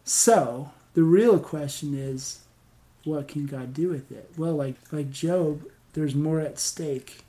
So 0.03 0.71
the 0.93 1.03
real 1.03 1.39
question 1.39 1.97
is, 1.97 2.39
what 3.03 3.27
can 3.27 3.47
God 3.47 3.73
do 3.73 3.89
with 3.89 4.11
it? 4.11 4.31
Well, 4.37 4.53
like 4.53 4.75
like 4.91 5.09
Job, 5.09 5.63
there's 5.93 6.13
more 6.13 6.39
at 6.39 6.59
stake 6.59 7.23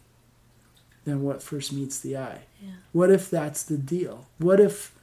than 1.11 1.23
what 1.23 1.43
first 1.43 1.73
meets 1.73 1.99
the 1.99 2.17
eye. 2.17 2.43
Yeah. 2.63 2.71
What 2.93 3.11
if 3.11 3.29
that's 3.29 3.63
the 3.63 3.77
deal? 3.77 4.27
What 4.39 4.61
if 4.61 4.95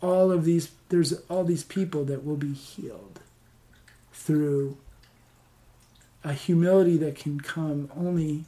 all 0.00 0.30
of 0.32 0.44
these 0.44 0.70
there's 0.88 1.12
all 1.30 1.44
these 1.44 1.64
people 1.64 2.04
that 2.06 2.24
will 2.24 2.36
be 2.36 2.52
healed 2.52 3.20
through 4.12 4.76
a 6.24 6.32
humility 6.32 6.96
that 6.98 7.16
can 7.16 7.40
come 7.40 7.90
only 7.96 8.44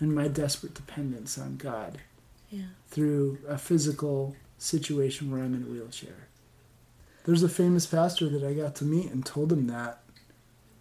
in 0.00 0.14
my 0.14 0.28
desperate 0.28 0.74
dependence 0.74 1.36
on 1.38 1.56
God 1.56 1.98
Yeah. 2.50 2.66
through 2.90 3.38
a 3.48 3.58
physical 3.58 4.36
situation 4.58 5.30
where 5.30 5.42
I'm 5.42 5.54
in 5.54 5.62
a 5.64 5.66
wheelchair. 5.66 6.28
There's 7.24 7.42
a 7.42 7.48
famous 7.48 7.86
pastor 7.86 8.28
that 8.28 8.42
I 8.44 8.52
got 8.54 8.74
to 8.76 8.84
meet 8.84 9.10
and 9.10 9.24
told 9.24 9.52
him 9.52 9.66
that. 9.68 10.02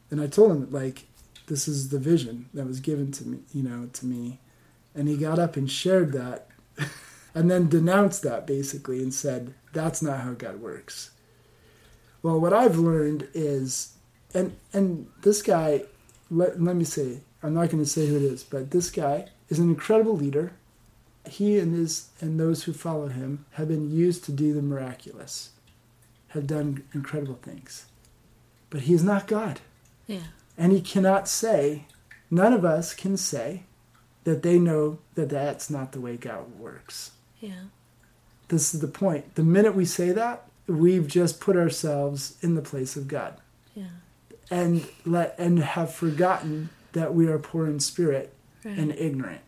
And 0.10 0.20
I 0.22 0.28
told 0.28 0.52
him 0.52 0.72
like 0.72 1.06
this 1.48 1.68
is 1.68 1.90
the 1.90 2.00
vision 2.00 2.50
that 2.54 2.66
was 2.68 2.80
given 2.80 3.12
to 3.14 3.26
me, 3.28 3.40
you 3.54 3.64
know, 3.64 3.90
to 3.94 4.06
me. 4.06 4.40
And 4.94 5.08
he 5.08 5.18
got 5.18 5.40
up 5.40 5.56
and 5.56 5.70
shared 5.70 6.12
that 6.14 6.48
and 7.36 7.50
then 7.50 7.70
denounced 7.70 8.24
that 8.24 8.46
basically 8.46 9.02
and 9.02 9.14
said 9.14 9.54
that's 9.74 10.02
not 10.02 10.22
how 10.22 10.34
God 10.34 10.60
works. 10.60 11.12
Well, 12.22 12.40
what 12.40 12.54
I've 12.54 12.78
learned 12.78 13.28
is 13.34 13.94
and 14.34 14.56
and 14.74 15.08
this 15.22 15.42
guy 15.42 15.84
let, 16.30 16.62
let 16.62 16.76
me 16.76 16.84
say 16.86 17.22
I'm 17.44 17.54
not 17.54 17.70
going 17.70 17.84
to 17.84 17.90
say 17.90 18.08
who 18.08 18.18
it 18.18 18.22
is, 18.24 18.44
but 18.44 18.72
this 18.72 18.90
guy 18.90 19.28
is 19.50 19.60
an 19.60 19.70
incredible 19.70 20.16
leader 20.16 20.54
he 21.26 21.60
and 21.60 21.76
his 21.76 22.10
and 22.20 22.40
those 22.40 22.64
who 22.64 22.74
follow 22.74 23.08
him 23.08 23.46
have 23.52 23.68
been 23.68 23.92
used 23.92 24.24
to 24.26 24.32
do 24.32 24.54
the 24.54 24.62
miraculous, 24.62 25.52
have 26.30 26.48
done 26.48 26.84
incredible 26.94 27.40
things. 27.42 27.86
But 28.70 28.82
he 28.82 28.94
is 28.94 29.04
not 29.04 29.28
God. 29.28 29.60
Yeah. 30.08 30.28
And 30.58 30.72
he 30.72 30.82
cannot 30.82 31.28
say, 31.28 31.86
none 32.30 32.54
of 32.54 32.66
us 32.66 32.94
can 32.94 33.18
say 33.18 33.64
that 34.24 34.44
they 34.44 34.60
know 34.60 35.00
that 35.16 35.30
that's 35.30 35.70
not 35.70 35.92
the 35.92 36.02
way 36.02 36.18
God 36.18 36.52
works. 36.60 37.12
Yeah. 37.40 37.64
This 38.50 38.74
is 38.74 38.82
the 38.82 38.88
point. 38.88 39.36
The 39.36 39.44
minute 39.44 39.76
we 39.76 39.86
say 39.86 40.12
that, 40.12 40.48
we've 40.68 41.08
just 41.08 41.40
put 41.40 41.56
ourselves 41.58 42.38
in 42.42 42.56
the 42.56 42.62
place 42.62 42.96
of 42.96 43.08
God. 43.08 43.36
Yeah. 43.76 43.86
Yeah. 44.50 44.58
and 44.58 44.86
let 45.06 45.36
and 45.40 45.60
have 45.60 45.94
forgotten 45.94 46.70
that 46.94 47.14
we 47.16 47.28
are 47.28 47.40
poor 47.40 47.68
in 47.68 47.80
spirit 47.80 48.34
Right. 48.64 48.78
and 48.78 48.92
ignorant 48.92 49.42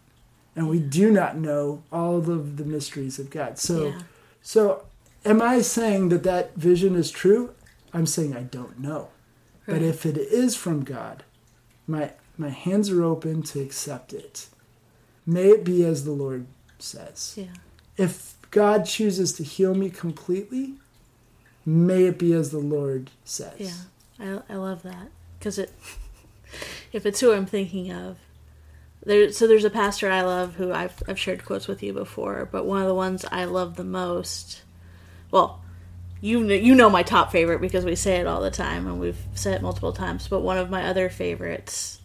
and 0.56 0.68
we 0.70 0.80
do 0.80 1.12
not 1.12 1.38
know 1.38 1.84
all 1.92 2.18
of 2.18 2.58
the 2.58 2.66
mysteries 2.66 3.20
of 3.20 3.30
god 3.30 3.60
so 3.60 3.88
yeah. 3.90 4.00
so 4.42 4.86
am 5.24 5.40
i 5.40 5.62
saying 5.62 6.10
that 6.10 6.24
that 6.24 6.56
vision 6.56 6.96
is 6.96 7.12
true 7.12 7.54
i'm 7.94 8.08
saying 8.08 8.36
i 8.36 8.42
don't 8.42 8.80
know 8.80 9.10
but 9.68 9.84
if 9.84 10.04
it 10.04 10.18
is 10.18 10.56
from 10.56 10.84
god 10.84 11.24
my 11.86 12.14
my 12.40 12.50
hands 12.50 12.90
are 12.90 13.04
open 13.04 13.44
to 13.44 13.60
accept 13.60 14.14
it 14.14 14.48
may 15.26 15.50
it 15.50 15.64
be 15.64 15.84
as 15.86 16.06
the 16.06 16.12
lord 16.12 16.46
says 16.80 17.34
Yeah. 17.38 17.46
if 17.98 18.36
god 18.52 18.86
chooses 18.86 19.34
to 19.34 19.44
heal 19.44 19.74
me 19.74 19.90
completely 19.90 20.74
may 21.66 22.06
it 22.06 22.18
be 22.20 22.34
as 22.34 22.52
the 22.52 22.60
lord 22.60 23.10
says 23.24 23.54
Yeah. 24.20 24.42
I, 24.50 24.54
I 24.54 24.56
love 24.58 24.84
that 24.84 25.08
because 25.40 25.58
it 25.58 25.72
if 26.92 27.06
it's 27.06 27.20
who 27.20 27.32
I'm 27.34 27.46
thinking 27.46 27.92
of 27.92 28.18
there 29.06 29.32
so 29.32 29.48
there's 29.48 29.64
a 29.66 29.70
pastor 29.70 30.10
I 30.12 30.22
love 30.22 30.56
who 30.56 30.72
I've 30.72 31.02
I've 31.08 31.20
shared 31.20 31.46
quotes 31.46 31.68
with 31.68 31.82
you 31.82 31.94
before 31.94 32.48
but 32.52 32.66
one 32.66 32.82
of 32.82 32.88
the 32.88 32.94
ones 32.96 33.26
I 33.32 33.46
love 33.46 33.76
the 33.76 33.84
most 33.84 34.62
well 35.32 35.62
you 36.22 36.46
kn- 36.48 36.64
you 36.64 36.76
know 36.76 36.90
my 36.90 37.04
top 37.04 37.32
favorite 37.32 37.60
because 37.60 37.84
we 37.86 37.96
say 37.96 38.18
it 38.18 38.28
all 38.28 38.40
the 38.42 38.52
time 38.52 38.88
and 38.88 39.00
we've 39.00 39.18
said 39.34 39.54
it 39.56 39.62
multiple 39.62 39.92
times 39.94 40.28
but 40.28 40.42
one 40.42 40.58
of 40.58 40.70
my 40.70 40.84
other 40.86 41.10
favorites 41.10 42.00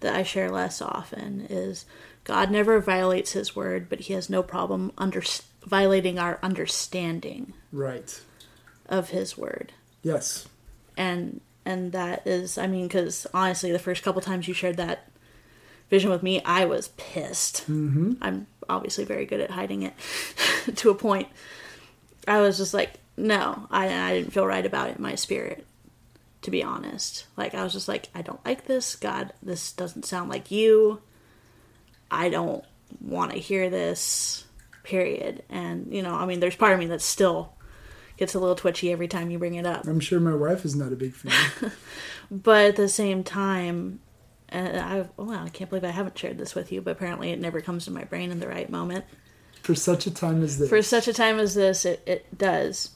that 0.00 0.14
I 0.14 0.22
share 0.22 0.50
less 0.50 0.80
often 0.82 1.46
is 1.48 1.84
God 2.28 2.50
never 2.50 2.78
violates 2.78 3.32
his 3.32 3.56
word 3.56 3.88
but 3.88 4.00
he 4.00 4.12
has 4.12 4.30
no 4.30 4.42
problem 4.42 4.92
under 4.96 5.22
violating 5.64 6.18
our 6.18 6.38
understanding 6.42 7.54
right. 7.72 8.20
of 8.86 9.10
his 9.10 9.36
word. 9.36 9.72
Yes. 10.02 10.46
And 10.96 11.40
and 11.64 11.92
that 11.92 12.26
is 12.26 12.56
i 12.56 12.66
mean 12.66 12.86
because 12.88 13.26
honestly 13.34 13.70
the 13.70 13.78
first 13.78 14.02
couple 14.02 14.22
times 14.22 14.48
you 14.48 14.54
shared 14.54 14.78
that 14.78 15.10
vision 15.90 16.10
with 16.10 16.22
me 16.22 16.42
i 16.44 16.64
was 16.64 16.88
pissed. 16.96 17.62
Mm-hmm. 17.62 18.14
i'm 18.22 18.46
obviously 18.68 19.04
very 19.04 19.26
good 19.26 19.40
at 19.40 19.50
hiding 19.50 19.82
it 19.82 19.94
to 20.76 20.90
a 20.90 20.94
point. 20.94 21.28
I 22.26 22.40
was 22.40 22.58
just 22.58 22.74
like 22.74 22.94
no 23.16 23.66
I, 23.70 23.86
I 23.86 24.14
didn't 24.14 24.32
feel 24.32 24.46
right 24.46 24.64
about 24.64 24.90
it 24.90 24.96
in 24.96 25.02
my 25.02 25.14
spirit 25.14 25.66
to 26.42 26.50
be 26.50 26.62
honest. 26.62 27.26
Like 27.36 27.54
i 27.54 27.62
was 27.62 27.72
just 27.72 27.88
like 27.88 28.08
i 28.14 28.22
don't 28.22 28.44
like 28.44 28.66
this. 28.66 28.96
God 28.96 29.32
this 29.42 29.72
doesn't 29.72 30.06
sound 30.06 30.30
like 30.30 30.50
you 30.50 31.00
i 32.10 32.28
don't 32.28 32.64
want 33.00 33.32
to 33.32 33.38
hear 33.38 33.68
this 33.70 34.44
period 34.82 35.42
and 35.48 35.92
you 35.92 36.02
know 36.02 36.14
i 36.14 36.26
mean 36.26 36.40
there's 36.40 36.56
part 36.56 36.72
of 36.72 36.78
me 36.78 36.86
that 36.86 37.02
still 37.02 37.52
gets 38.16 38.34
a 38.34 38.38
little 38.38 38.56
twitchy 38.56 38.90
every 38.90 39.06
time 39.06 39.30
you 39.30 39.38
bring 39.38 39.54
it 39.54 39.66
up 39.66 39.86
I'm 39.86 40.00
sure 40.00 40.18
my 40.18 40.34
wife 40.34 40.64
is 40.64 40.74
not 40.74 40.92
a 40.92 40.96
big 40.96 41.14
fan. 41.14 41.70
but 42.30 42.66
at 42.66 42.76
the 42.76 42.88
same 42.88 43.22
time 43.22 44.00
and 44.48 44.76
I 44.78 45.08
well, 45.16 45.44
I 45.44 45.48
can't 45.48 45.68
believe 45.68 45.84
I 45.84 45.90
haven't 45.90 46.18
shared 46.18 46.38
this 46.38 46.54
with 46.54 46.72
you, 46.72 46.80
but 46.80 46.92
apparently 46.92 47.30
it 47.30 47.38
never 47.38 47.60
comes 47.60 47.84
to 47.84 47.90
my 47.90 48.04
brain 48.04 48.30
in 48.30 48.40
the 48.40 48.48
right 48.48 48.68
moment. 48.68 49.04
For 49.62 49.74
such 49.74 50.06
a 50.06 50.10
time 50.10 50.42
as 50.42 50.58
this. 50.58 50.68
For 50.68 50.82
such 50.82 51.08
a 51.08 51.12
time 51.12 51.38
as 51.38 51.54
this, 51.54 51.84
it, 51.84 52.02
it 52.06 52.38
does. 52.38 52.92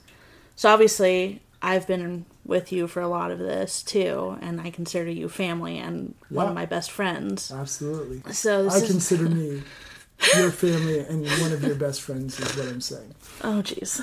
So 0.56 0.70
obviously, 0.70 1.42
I've 1.60 1.86
been 1.86 2.24
with 2.44 2.72
you 2.72 2.86
for 2.88 3.00
a 3.00 3.08
lot 3.08 3.30
of 3.30 3.38
this 3.38 3.82
too, 3.82 4.36
and 4.40 4.60
I 4.60 4.70
consider 4.70 5.10
you 5.10 5.28
family 5.28 5.78
and 5.78 6.14
one 6.28 6.48
of 6.48 6.54
my 6.54 6.66
best 6.66 6.90
friends. 6.90 7.50
Absolutely. 7.52 8.32
So 8.32 8.68
I 8.68 8.76
is 8.76 8.86
consider 8.90 9.28
me 9.28 9.62
your 10.36 10.50
family 10.50 10.98
and 11.00 11.24
one 11.40 11.52
of 11.52 11.62
your 11.62 11.74
best 11.76 12.00
friends 12.02 12.38
is 12.40 12.56
what 12.56 12.66
I'm 12.68 12.80
saying. 12.80 13.14
oh 13.42 13.62
jeez, 13.64 13.98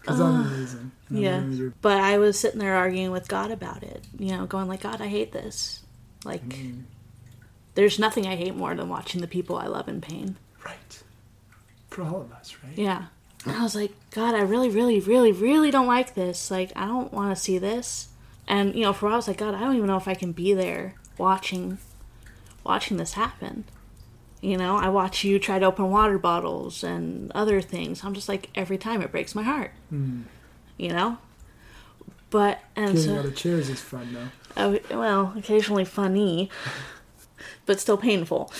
Because 0.00 0.20
I'm 0.20 0.46
amazing. 0.46 0.90
I'm 1.10 1.16
yeah. 1.16 1.68
But 1.82 1.98
I 2.00 2.18
was 2.18 2.38
sitting 2.38 2.58
there 2.60 2.74
arguing 2.76 3.10
with 3.12 3.28
God 3.28 3.50
about 3.50 3.82
it, 3.82 4.04
you 4.18 4.32
know, 4.32 4.46
going 4.46 4.68
like, 4.68 4.80
God, 4.82 5.00
I 5.00 5.06
hate 5.08 5.32
this. 5.32 5.82
Like, 6.24 6.48
Mm. 6.48 6.82
there's 7.74 7.98
nothing 7.98 8.26
I 8.26 8.34
hate 8.36 8.54
more 8.56 8.74
than 8.74 8.88
watching 8.88 9.20
the 9.20 9.26
people 9.28 9.56
I 9.56 9.66
love 9.66 9.88
in 9.88 10.00
pain. 10.00 10.36
Right. 10.64 11.02
For 11.90 12.02
all 12.02 12.22
of 12.22 12.32
us, 12.32 12.56
right? 12.64 12.76
Yeah. 12.78 13.06
And 13.44 13.56
I 13.56 13.62
was 13.62 13.74
like, 13.74 13.92
God, 14.10 14.34
I 14.34 14.40
really, 14.40 14.68
really, 14.68 15.00
really, 15.00 15.32
really 15.32 15.70
don't 15.70 15.86
like 15.86 16.14
this. 16.14 16.50
Like, 16.50 16.72
I 16.74 16.86
don't 16.86 17.12
want 17.12 17.36
to 17.36 17.42
see 17.42 17.58
this. 17.58 18.08
And 18.46 18.74
you 18.74 18.82
know, 18.82 18.92
for 18.92 19.06
a 19.06 19.08
while, 19.08 19.14
I 19.14 19.16
was 19.16 19.28
like, 19.28 19.38
God, 19.38 19.54
I 19.54 19.60
don't 19.60 19.76
even 19.76 19.86
know 19.86 19.96
if 19.96 20.08
I 20.08 20.14
can 20.14 20.32
be 20.32 20.54
there 20.54 20.94
watching, 21.18 21.78
watching 22.62 22.96
this 22.96 23.14
happen. 23.14 23.64
You 24.40 24.58
know, 24.58 24.76
I 24.76 24.90
watch 24.90 25.24
you 25.24 25.38
try 25.38 25.58
to 25.58 25.66
open 25.66 25.90
water 25.90 26.18
bottles 26.18 26.84
and 26.84 27.32
other 27.32 27.62
things. 27.62 28.04
I'm 28.04 28.12
just 28.12 28.28
like, 28.28 28.50
every 28.54 28.76
time 28.76 29.00
it 29.00 29.10
breaks 29.10 29.34
my 29.34 29.42
heart. 29.42 29.72
Hmm. 29.88 30.22
You 30.76 30.90
know. 30.90 31.18
But 32.28 32.60
and 32.76 32.96
Getting 32.96 33.02
so 33.02 33.18
out 33.18 33.24
of 33.24 33.36
chairs 33.36 33.70
is 33.70 33.80
fun, 33.80 34.12
though. 34.12 34.28
Oh, 34.56 34.78
well, 34.90 35.32
occasionally 35.36 35.84
funny, 35.84 36.50
but 37.64 37.80
still 37.80 37.96
painful. 37.96 38.52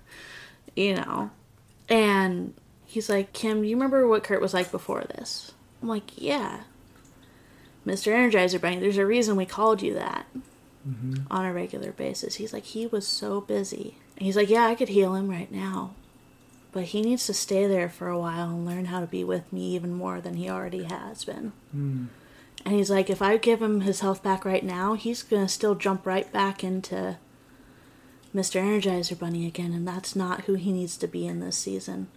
you 0.76 0.94
know. 0.94 1.30
And 1.88 2.54
he's 2.90 3.08
like, 3.08 3.32
Kim, 3.32 3.62
you 3.62 3.76
remember 3.76 4.06
what 4.06 4.24
Kurt 4.24 4.40
was 4.40 4.52
like 4.52 4.72
before 4.72 5.04
this? 5.04 5.52
I'm 5.80 5.88
like, 5.88 6.20
yeah. 6.20 6.62
Mr. 7.86 8.12
Energizer 8.12 8.60
Bunny, 8.60 8.80
there's 8.80 8.98
a 8.98 9.06
reason 9.06 9.36
we 9.36 9.46
called 9.46 9.80
you 9.80 9.94
that 9.94 10.26
mm-hmm. 10.86 11.22
on 11.30 11.46
a 11.46 11.52
regular 11.52 11.92
basis. 11.92 12.34
He's 12.34 12.52
like, 12.52 12.64
he 12.64 12.86
was 12.86 13.06
so 13.06 13.40
busy. 13.40 13.96
And 14.16 14.26
he's 14.26 14.36
like, 14.36 14.50
yeah, 14.50 14.66
I 14.66 14.74
could 14.74 14.88
heal 14.88 15.14
him 15.14 15.30
right 15.30 15.50
now. 15.50 15.94
But 16.72 16.84
he 16.84 17.00
needs 17.00 17.26
to 17.26 17.34
stay 17.34 17.66
there 17.66 17.88
for 17.88 18.08
a 18.08 18.18
while 18.18 18.50
and 18.50 18.66
learn 18.66 18.86
how 18.86 19.00
to 19.00 19.06
be 19.06 19.22
with 19.24 19.52
me 19.52 19.74
even 19.74 19.94
more 19.94 20.20
than 20.20 20.34
he 20.34 20.50
already 20.50 20.84
has 20.84 21.24
been. 21.24 21.52
Hmm. 21.70 22.06
And 22.64 22.74
he's 22.74 22.90
like, 22.90 23.08
if 23.08 23.22
I 23.22 23.36
give 23.36 23.62
him 23.62 23.82
his 23.82 24.00
health 24.00 24.22
back 24.22 24.44
right 24.44 24.64
now, 24.64 24.94
he's 24.94 25.22
gonna 25.22 25.48
still 25.48 25.74
jump 25.74 26.06
right 26.06 26.30
back 26.30 26.62
into 26.62 27.16
Mr. 28.34 28.60
Energizer 28.60 29.18
Bunny 29.18 29.46
again, 29.46 29.72
and 29.72 29.88
that's 29.88 30.14
not 30.14 30.42
who 30.42 30.54
he 30.54 30.70
needs 30.70 30.96
to 30.98 31.08
be 31.08 31.26
in 31.26 31.40
this 31.40 31.56
season. 31.56 32.08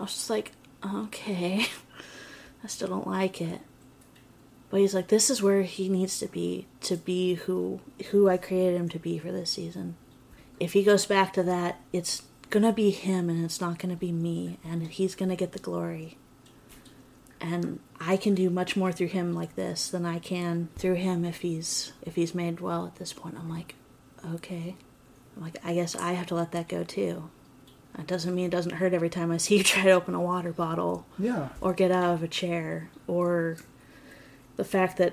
I 0.00 0.04
was 0.04 0.14
just 0.14 0.30
like, 0.30 0.52
okay, 0.84 1.66
I 2.64 2.66
still 2.66 2.88
don't 2.88 3.06
like 3.06 3.40
it. 3.40 3.60
But 4.70 4.80
he's 4.80 4.94
like, 4.94 5.08
this 5.08 5.30
is 5.30 5.42
where 5.42 5.62
he 5.62 5.88
needs 5.88 6.18
to 6.20 6.26
be 6.26 6.66
to 6.82 6.96
be 6.96 7.34
who 7.34 7.80
who 8.10 8.28
I 8.28 8.36
created 8.36 8.80
him 8.80 8.88
to 8.90 8.98
be 8.98 9.18
for 9.18 9.30
this 9.30 9.50
season. 9.50 9.96
If 10.58 10.72
he 10.72 10.82
goes 10.82 11.06
back 11.06 11.32
to 11.34 11.42
that, 11.44 11.80
it's 11.92 12.22
gonna 12.50 12.72
be 12.72 12.90
him, 12.90 13.28
and 13.28 13.44
it's 13.44 13.60
not 13.60 13.78
gonna 13.78 13.96
be 13.96 14.12
me, 14.12 14.58
and 14.64 14.86
he's 14.88 15.14
gonna 15.14 15.36
get 15.36 15.52
the 15.52 15.58
glory 15.58 16.16
and 17.40 17.80
I 17.98 18.16
can 18.16 18.34
do 18.34 18.50
much 18.50 18.76
more 18.76 18.92
through 18.92 19.08
him 19.08 19.34
like 19.34 19.56
this 19.56 19.88
than 19.88 20.04
I 20.04 20.18
can 20.18 20.68
through 20.76 20.94
him 20.94 21.24
if 21.24 21.40
he's 21.40 21.92
if 22.02 22.14
he's 22.14 22.34
made 22.34 22.60
well 22.60 22.86
at 22.86 22.96
this 22.96 23.12
point. 23.12 23.36
I'm 23.38 23.48
like, 23.48 23.74
okay. 24.34 24.76
I'm 25.36 25.42
like, 25.42 25.56
I 25.64 25.74
guess 25.74 25.96
I 25.96 26.12
have 26.12 26.26
to 26.26 26.34
let 26.34 26.52
that 26.52 26.68
go 26.68 26.84
too. 26.84 27.30
That 28.00 28.06
doesn't 28.06 28.34
mean 28.34 28.46
it 28.46 28.50
doesn't 28.50 28.72
hurt 28.72 28.94
every 28.94 29.10
time 29.10 29.30
I 29.30 29.36
see 29.36 29.58
you 29.58 29.62
try 29.64 29.82
to 29.84 29.90
open 29.90 30.14
a 30.14 30.20
water 30.20 30.52
bottle 30.52 31.04
Yeah. 31.18 31.50
or 31.60 31.74
get 31.74 31.90
out 31.90 32.14
of 32.14 32.22
a 32.22 32.28
chair 32.28 32.88
or 33.06 33.58
the 34.56 34.64
fact 34.64 34.96
that 34.96 35.12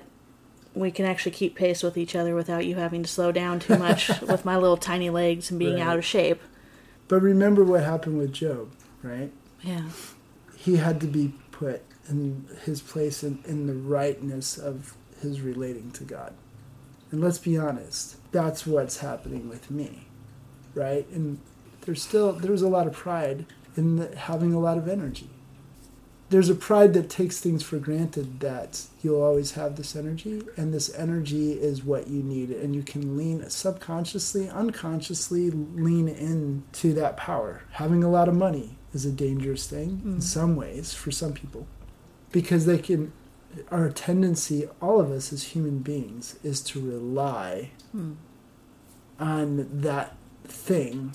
we 0.74 0.90
can 0.90 1.04
actually 1.04 1.32
keep 1.32 1.54
pace 1.54 1.82
with 1.82 1.98
each 1.98 2.16
other 2.16 2.34
without 2.34 2.64
you 2.64 2.76
having 2.76 3.02
to 3.02 3.08
slow 3.08 3.30
down 3.30 3.60
too 3.60 3.76
much 3.76 4.08
with 4.22 4.46
my 4.46 4.56
little 4.56 4.78
tiny 4.78 5.10
legs 5.10 5.50
and 5.50 5.58
being 5.58 5.74
Right. 5.74 5.82
out 5.86 5.98
of 5.98 6.04
shape. 6.04 6.40
But 7.08 7.20
remember 7.20 7.62
what 7.62 7.82
happened 7.84 8.16
with 8.16 8.32
Job, 8.32 8.70
right? 9.02 9.32
Yeah. 9.62 9.82
He 10.56 10.76
had 10.76 10.98
to 11.02 11.06
be 11.06 11.34
put 11.50 11.82
in 12.08 12.48
his 12.64 12.80
place 12.80 13.22
in, 13.22 13.40
in 13.44 13.66
the 13.66 13.74
rightness 13.74 14.56
of 14.56 14.94
his 15.20 15.42
relating 15.42 15.90
to 15.92 16.04
God. 16.04 16.32
And 17.10 17.20
let's 17.20 17.38
be 17.38 17.58
honest, 17.58 18.16
that's 18.32 18.66
what's 18.66 18.98
happening 18.98 19.46
with 19.50 19.70
me, 19.70 20.06
right? 20.74 21.06
And 21.10 21.38
there's 21.88 22.02
still 22.02 22.34
there's 22.34 22.60
a 22.60 22.68
lot 22.68 22.86
of 22.86 22.92
pride 22.92 23.46
in 23.74 23.96
the, 23.96 24.14
having 24.14 24.52
a 24.52 24.60
lot 24.60 24.76
of 24.76 24.86
energy. 24.86 25.30
There's 26.28 26.50
a 26.50 26.54
pride 26.54 26.92
that 26.92 27.08
takes 27.08 27.40
things 27.40 27.62
for 27.62 27.78
granted 27.78 28.40
that 28.40 28.82
you'll 29.00 29.22
always 29.22 29.52
have 29.52 29.76
this 29.76 29.96
energy, 29.96 30.42
and 30.58 30.74
this 30.74 30.94
energy 30.94 31.52
is 31.52 31.82
what 31.82 32.08
you 32.08 32.22
need, 32.22 32.50
and 32.50 32.76
you 32.76 32.82
can 32.82 33.16
lean 33.16 33.48
subconsciously, 33.48 34.50
unconsciously 34.50 35.50
lean 35.50 36.08
into 36.08 36.92
that 36.92 37.16
power. 37.16 37.62
Having 37.70 38.04
a 38.04 38.10
lot 38.10 38.28
of 38.28 38.34
money 38.34 38.76
is 38.92 39.06
a 39.06 39.10
dangerous 39.10 39.66
thing 39.66 40.02
in 40.04 40.16
mm. 40.16 40.22
some 40.22 40.56
ways 40.56 40.92
for 40.92 41.10
some 41.10 41.32
people, 41.32 41.66
because 42.32 42.66
they 42.66 42.76
can. 42.76 43.14
Our 43.70 43.88
tendency, 43.88 44.68
all 44.82 45.00
of 45.00 45.10
us 45.10 45.32
as 45.32 45.42
human 45.42 45.78
beings, 45.78 46.38
is 46.44 46.60
to 46.64 46.80
rely 46.80 47.70
hmm. 47.92 48.12
on 49.18 49.66
that 49.80 50.14
thing 50.44 51.14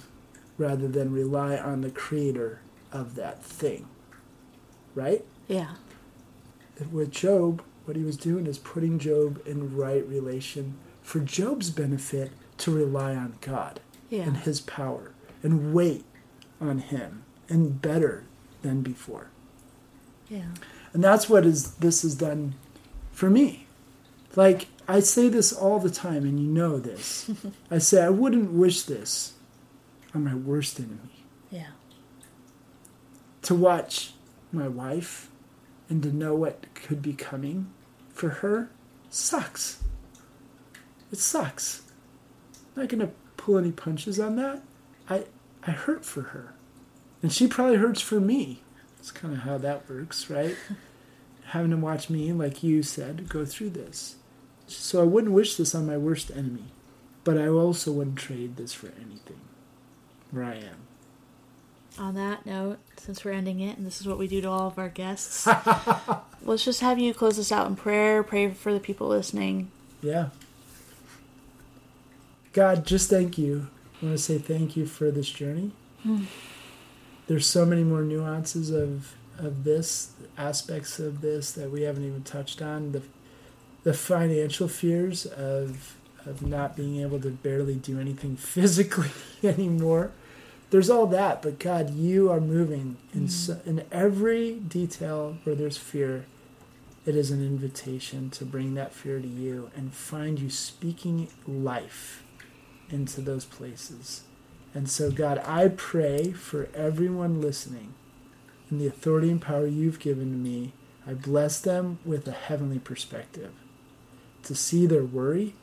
rather 0.57 0.87
than 0.87 1.11
rely 1.11 1.57
on 1.57 1.81
the 1.81 1.89
creator 1.89 2.59
of 2.91 3.15
that 3.15 3.43
thing. 3.43 3.87
Right? 4.95 5.25
Yeah. 5.47 5.75
With 6.91 7.11
Job, 7.11 7.61
what 7.85 7.95
he 7.97 8.03
was 8.03 8.17
doing 8.17 8.45
is 8.47 8.57
putting 8.57 8.99
Job 8.99 9.41
in 9.45 9.75
right 9.75 10.07
relation 10.07 10.75
for 11.01 11.19
Job's 11.19 11.69
benefit 11.69 12.31
to 12.59 12.71
rely 12.71 13.15
on 13.15 13.35
God 13.41 13.79
Yeah. 14.09 14.23
and 14.23 14.37
his 14.37 14.61
power 14.61 15.11
and 15.41 15.73
wait 15.73 16.05
on 16.61 16.77
him 16.79 17.23
and 17.49 17.81
better 17.81 18.23
than 18.61 18.81
before. 18.81 19.27
Yeah. 20.29 20.45
And 20.93 21.03
that's 21.03 21.27
what 21.29 21.45
is 21.45 21.73
this 21.75 22.03
has 22.03 22.15
done 22.15 22.53
for 23.11 23.29
me. 23.29 23.65
Like, 24.35 24.67
I 24.87 24.99
say 25.01 25.27
this 25.29 25.51
all 25.53 25.79
the 25.79 25.89
time, 25.91 26.23
and 26.23 26.39
you 26.39 26.47
know 26.47 26.77
this. 26.79 27.29
I 27.71 27.77
say, 27.77 28.03
I 28.03 28.09
wouldn't 28.09 28.51
wish 28.51 28.83
this 28.83 29.33
on 30.13 30.23
my 30.23 30.35
worst 30.35 30.79
enemy. 30.79 31.25
Yeah. 31.49 31.71
To 33.43 33.55
watch 33.55 34.13
my 34.51 34.67
wife 34.67 35.29
and 35.89 36.01
to 36.03 36.11
know 36.11 36.35
what 36.35 36.73
could 36.73 37.01
be 37.01 37.13
coming 37.13 37.71
for 38.09 38.29
her 38.29 38.69
sucks. 39.09 39.83
It 41.11 41.19
sucks. 41.19 41.83
I'm 42.75 42.83
not 42.83 42.89
going 42.89 43.07
to 43.07 43.13
pull 43.37 43.57
any 43.57 43.71
punches 43.71 44.19
on 44.19 44.35
that. 44.37 44.63
I, 45.09 45.25
I 45.65 45.71
hurt 45.71 46.05
for 46.05 46.21
her. 46.21 46.53
And 47.21 47.31
she 47.31 47.47
probably 47.47 47.77
hurts 47.77 48.01
for 48.01 48.19
me. 48.19 48.61
That's 48.97 49.11
kind 49.11 49.33
of 49.33 49.41
how 49.41 49.57
that 49.59 49.89
works, 49.89 50.29
right? 50.29 50.55
Having 51.47 51.71
to 51.71 51.77
watch 51.77 52.09
me, 52.09 52.31
like 52.33 52.63
you 52.63 52.83
said, 52.83 53.29
go 53.29 53.45
through 53.45 53.71
this. 53.71 54.15
So 54.65 55.01
I 55.01 55.05
wouldn't 55.05 55.33
wish 55.33 55.55
this 55.55 55.75
on 55.75 55.85
my 55.85 55.97
worst 55.97 56.31
enemy, 56.31 56.71
but 57.23 57.37
I 57.37 57.47
also 57.47 57.91
wouldn't 57.91 58.17
trade 58.17 58.55
this 58.55 58.73
for 58.73 58.87
anything. 58.87 59.41
I. 60.33 60.75
On 61.99 62.15
that 62.15 62.45
note, 62.45 62.79
since 62.97 63.23
we're 63.23 63.31
ending 63.31 63.59
it, 63.59 63.77
and 63.77 63.85
this 63.85 64.01
is 64.01 64.07
what 64.07 64.17
we 64.17 64.27
do 64.27 64.41
to 64.41 64.49
all 64.49 64.67
of 64.67 64.79
our 64.79 64.89
guests, 64.89 65.47
let's 66.43 66.65
just 66.65 66.81
have 66.81 66.97
you 66.97 67.13
close 67.13 67.37
us 67.37 67.51
out 67.51 67.67
in 67.67 67.75
prayer. 67.75 68.23
Pray 68.23 68.49
for 68.49 68.73
the 68.73 68.79
people 68.79 69.07
listening. 69.07 69.69
Yeah. 70.01 70.29
God, 72.51 72.85
just 72.85 73.09
thank 73.09 73.37
you. 73.37 73.67
I 74.01 74.05
want 74.05 74.17
to 74.17 74.23
say 74.23 74.37
thank 74.37 74.75
you 74.75 74.85
for 74.85 75.11
this 75.11 75.29
journey. 75.29 75.71
Hmm. 76.01 76.23
There's 77.27 77.47
so 77.47 77.65
many 77.65 77.83
more 77.83 78.01
nuances 78.01 78.69
of 78.71 79.13
of 79.37 79.63
this, 79.63 80.11
aspects 80.37 80.99
of 80.99 81.21
this 81.21 81.51
that 81.53 81.71
we 81.71 81.81
haven't 81.83 82.05
even 82.05 82.23
touched 82.23 82.61
on. 82.61 82.91
The 82.91 83.01
the 83.83 83.93
financial 83.93 84.67
fears 84.67 85.25
of 85.25 85.95
of 86.25 86.41
not 86.41 86.75
being 86.75 87.01
able 87.01 87.19
to 87.19 87.29
barely 87.29 87.75
do 87.75 87.99
anything 87.99 88.35
physically 88.37 89.11
anymore. 89.43 90.11
There's 90.73 90.89
all 90.89 91.05
that, 91.05 91.43
but 91.43 91.59
God, 91.59 91.93
you 91.93 92.31
are 92.31 92.41
moving 92.41 92.97
in 93.13 93.27
mm. 93.27 93.29
so, 93.29 93.61
in 93.63 93.85
every 93.91 94.55
detail 94.55 95.37
where 95.43 95.53
there's 95.53 95.77
fear. 95.77 96.25
It 97.05 97.15
is 97.15 97.29
an 97.29 97.45
invitation 97.45 98.31
to 98.31 98.43
bring 98.43 98.73
that 98.73 98.91
fear 98.91 99.19
to 99.19 99.27
you 99.27 99.69
and 99.75 99.93
find 99.93 100.39
you 100.39 100.49
speaking 100.49 101.27
life 101.47 102.23
into 102.89 103.21
those 103.21 103.45
places. 103.45 104.23
And 104.73 104.89
so, 104.89 105.11
God, 105.11 105.43
I 105.45 105.67
pray 105.67 106.31
for 106.31 106.67
everyone 106.73 107.39
listening 107.39 107.93
in 108.71 108.79
the 108.79 108.87
authority 108.87 109.29
and 109.29 109.39
power 109.39 109.67
you've 109.67 109.99
given 109.99 110.31
to 110.31 110.37
me. 110.39 110.73
I 111.05 111.13
bless 111.13 111.61
them 111.61 111.99
with 112.03 112.27
a 112.27 112.31
heavenly 112.31 112.79
perspective 112.79 113.51
to 114.41 114.55
see 114.55 114.87
their 114.87 115.03
worry, 115.03 115.53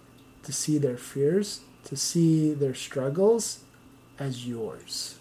to 0.45 0.53
see 0.53 0.79
their 0.79 0.97
fears, 0.97 1.63
to 1.83 1.97
see 1.97 2.55
their 2.55 2.75
struggles 2.75 3.65
as 4.21 4.47
yours. 4.47 5.19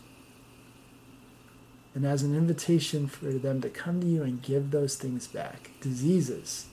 And 1.96 2.06
as 2.06 2.22
an 2.22 2.36
invitation 2.36 3.08
for 3.08 3.32
them 3.32 3.62
to 3.62 3.70
come 3.70 4.02
to 4.02 4.08
you 4.08 4.22
and 4.22 4.42
give 4.42 4.70
those 4.70 4.96
things 4.96 5.28
back 5.28 5.72
diseases, 5.82 6.68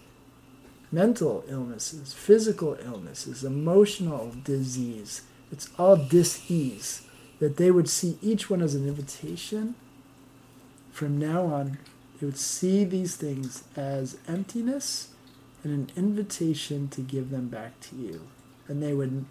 mental 0.93 1.45
illnesses, 1.49 2.13
physical 2.13 2.77
illnesses, 2.85 3.43
emotional 3.45 4.33
disease. 4.45 5.23
It's 5.51 5.71
all 5.79 5.97
dis-ease. 5.97 7.03
That 7.39 7.57
they 7.57 7.71
would 7.71 7.89
see 7.89 8.19
each 8.23 8.49
one 8.49 8.63
as 8.63 8.75
an 8.75 8.89
invitation. 8.89 9.75
From 10.91 11.19
now 11.19 11.45
on, 11.45 11.79
they 12.19 12.27
would 12.27 12.39
see 12.39 12.85
these 12.85 13.17
things 13.17 13.65
as 13.77 14.17
emptiness 14.27 15.09
and 15.63 15.73
an 15.73 15.91
invitation 15.97 16.89
to 16.89 17.03
give 17.03 17.31
them 17.31 17.49
back 17.49 17.79
to 17.81 17.97
you. 17.97 18.23
And 18.69 18.83
they 18.83 18.95
would 18.95 19.27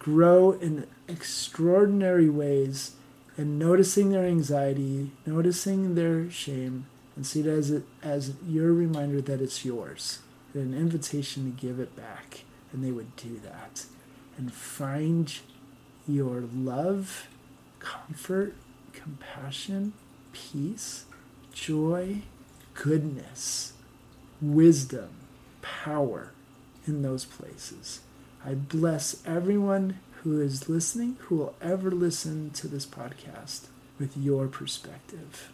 grow 0.00 0.52
in 0.52 0.88
extraordinary 1.06 2.28
ways 2.28 2.96
and 3.36 3.58
noticing 3.58 4.10
their 4.10 4.24
anxiety, 4.24 5.12
noticing 5.24 5.94
their 5.94 6.28
shame, 6.30 6.86
and 7.14 7.24
see 7.24 7.40
it 7.40 7.46
as, 7.46 7.82
as 8.02 8.34
your 8.46 8.72
reminder 8.72 9.20
that 9.20 9.40
it's 9.40 9.64
yours 9.64 10.18
an 10.54 10.74
invitation 10.74 11.44
to 11.44 11.60
give 11.60 11.78
it 11.78 11.94
back. 11.94 12.42
And 12.72 12.84
they 12.84 12.90
would 12.90 13.14
do 13.16 13.40
that 13.44 13.84
and 14.36 14.52
find 14.52 15.32
your 16.08 16.42
love, 16.52 17.28
comfort, 17.78 18.54
compassion, 18.92 19.92
peace, 20.32 21.04
joy, 21.52 22.22
goodness, 22.74 23.74
wisdom, 24.40 25.10
power 25.62 26.32
in 26.86 27.02
those 27.02 27.24
places. 27.24 28.00
I 28.44 28.54
bless 28.54 29.22
everyone 29.26 30.00
who 30.22 30.40
is 30.40 30.68
listening, 30.68 31.16
who 31.22 31.36
will 31.36 31.54
ever 31.60 31.90
listen 31.90 32.50
to 32.50 32.68
this 32.68 32.86
podcast 32.86 33.66
with 33.98 34.16
your 34.16 34.48
perspective. 34.48 35.50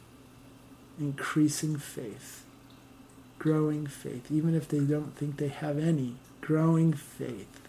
Increasing 0.99 1.77
faith 1.77 2.46
growing 3.38 3.87
faith, 3.87 4.31
even 4.31 4.55
if 4.55 4.68
they 4.68 4.81
don't 4.81 5.14
think 5.16 5.37
they 5.37 5.49
have 5.49 5.79
any, 5.79 6.16
growing 6.40 6.92
faith. 6.92 7.61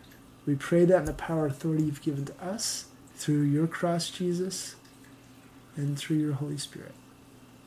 We 0.46 0.56
pray 0.56 0.86
that 0.86 1.00
in 1.00 1.06
the 1.06 1.14
power 1.14 1.46
and 1.46 1.52
authority 1.52 1.84
you've 1.84 2.02
given 2.02 2.26
to 2.26 2.44
us 2.44 2.86
through 3.16 3.42
your 3.42 3.68
cross, 3.68 4.10
Jesus, 4.10 4.76
and 5.76 5.98
through 5.98 6.18
your 6.18 6.34
Holy 6.34 6.58
Spirit. 6.58 6.94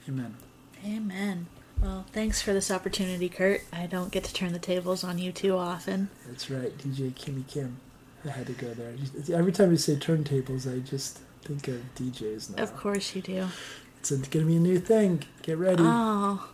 Amen. 0.09 0.37
Amen. 0.85 1.47
Well, 1.83 2.05
thanks 2.13 2.43
for 2.43 2.53
this 2.53 2.71
opportunity, 2.71 3.29
Kurt. 3.29 3.63
I 3.73 3.87
don't 3.87 4.13
get 4.13 4.25
to 4.25 4.35
turn 4.35 4.53
the 4.53 4.59
tables 4.59 5.03
on 5.03 5.19
you 5.19 5.33
too 5.33 5.57
often. 5.57 6.11
That's 6.27 6.51
right, 6.51 6.77
DJ 6.77 7.13
Kimmy 7.13 7.47
Kim. 7.47 7.79
I 8.25 8.31
had 8.31 8.47
to 8.49 8.53
go 8.53 8.75
there. 8.75 8.93
Every 9.33 9.53
time 9.53 9.71
you 9.71 9.79
say 9.79 9.97
turntables, 9.97 10.71
I 10.71 10.81
just 10.81 11.21
think 11.43 11.69
of 11.69 11.81
DJs 11.95 12.57
now. 12.57 12.63
Of 12.63 12.77
course 12.77 13.15
you 13.17 13.23
do. 13.23 13.49
It's 13.99 14.11
going 14.11 14.23
to 14.23 14.45
be 14.45 14.57
a 14.57 14.61
new 14.61 14.79
thing. 14.79 15.25
Get 15.43 15.59
ready. 15.59 15.83
Oh, 15.85 16.49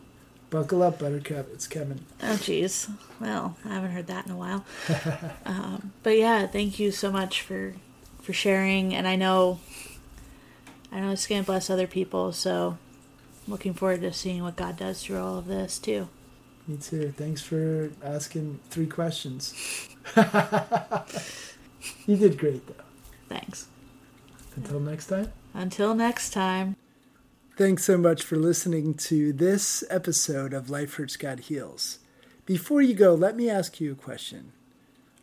Buckle 0.50 0.82
up, 0.84 1.00
Buttercup. 1.00 1.48
It's 1.52 1.66
coming. 1.66 2.04
Oh, 2.22 2.34
jeez. 2.34 2.88
Well, 3.20 3.56
I 3.64 3.74
haven't 3.74 3.90
heard 3.90 4.06
that 4.06 4.26
in 4.26 4.32
a 4.32 4.36
while. 4.36 4.64
um, 5.44 5.92
but 6.04 6.16
yeah, 6.16 6.46
thank 6.46 6.78
you 6.78 6.92
so 6.92 7.10
much 7.10 7.42
for 7.42 7.74
for 8.22 8.32
sharing. 8.32 8.94
And 8.94 9.06
I 9.08 9.16
know, 9.16 9.58
I 10.92 11.00
know 11.00 11.10
it's 11.10 11.26
gonna 11.26 11.42
bless 11.42 11.68
other 11.68 11.86
people. 11.88 12.32
So, 12.32 12.78
looking 13.46 13.74
forward 13.74 14.00
to 14.02 14.12
seeing 14.12 14.42
what 14.42 14.56
God 14.56 14.76
does 14.76 15.02
through 15.02 15.18
all 15.18 15.38
of 15.38 15.46
this 15.46 15.78
too. 15.78 16.08
Me 16.66 16.76
too. 16.76 17.12
Thanks 17.16 17.42
for 17.42 17.92
asking 18.02 18.58
three 18.70 18.86
questions. 18.86 19.54
you 22.06 22.16
did 22.16 22.38
great, 22.38 22.66
though. 22.66 22.84
Thanks. 23.28 23.68
Until 24.56 24.80
next 24.80 25.06
time. 25.06 25.32
Until 25.54 25.94
next 25.94 26.30
time. 26.30 26.76
Thanks 27.56 27.84
so 27.84 27.96
much 27.96 28.22
for 28.22 28.36
listening 28.36 28.94
to 28.94 29.32
this 29.32 29.84
episode 29.88 30.52
of 30.52 30.68
Life 30.68 30.94
Hurts 30.94 31.16
God 31.16 31.40
Heals. 31.40 32.00
Before 32.44 32.82
you 32.82 32.94
go, 32.94 33.14
let 33.14 33.36
me 33.36 33.48
ask 33.48 33.80
you 33.80 33.92
a 33.92 33.96
question. 33.96 34.52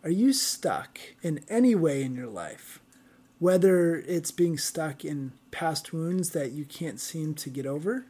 Are 0.04 0.10
you 0.10 0.34
stuck 0.34 1.00
in 1.22 1.42
any 1.48 1.76
way 1.76 2.04
in 2.04 2.16
your 2.16 2.28
life? 2.28 2.80
Whether 3.40 3.98
it's 3.98 4.32
being 4.32 4.58
stuck 4.58 5.06
in 5.06 5.34
past 5.52 5.94
wounds 5.94 6.32
that 6.32 6.52
you 6.52 6.66
can't 6.66 7.00
seem 7.00 7.34
to 7.36 7.50
get 7.50 7.66
over, 7.66 8.06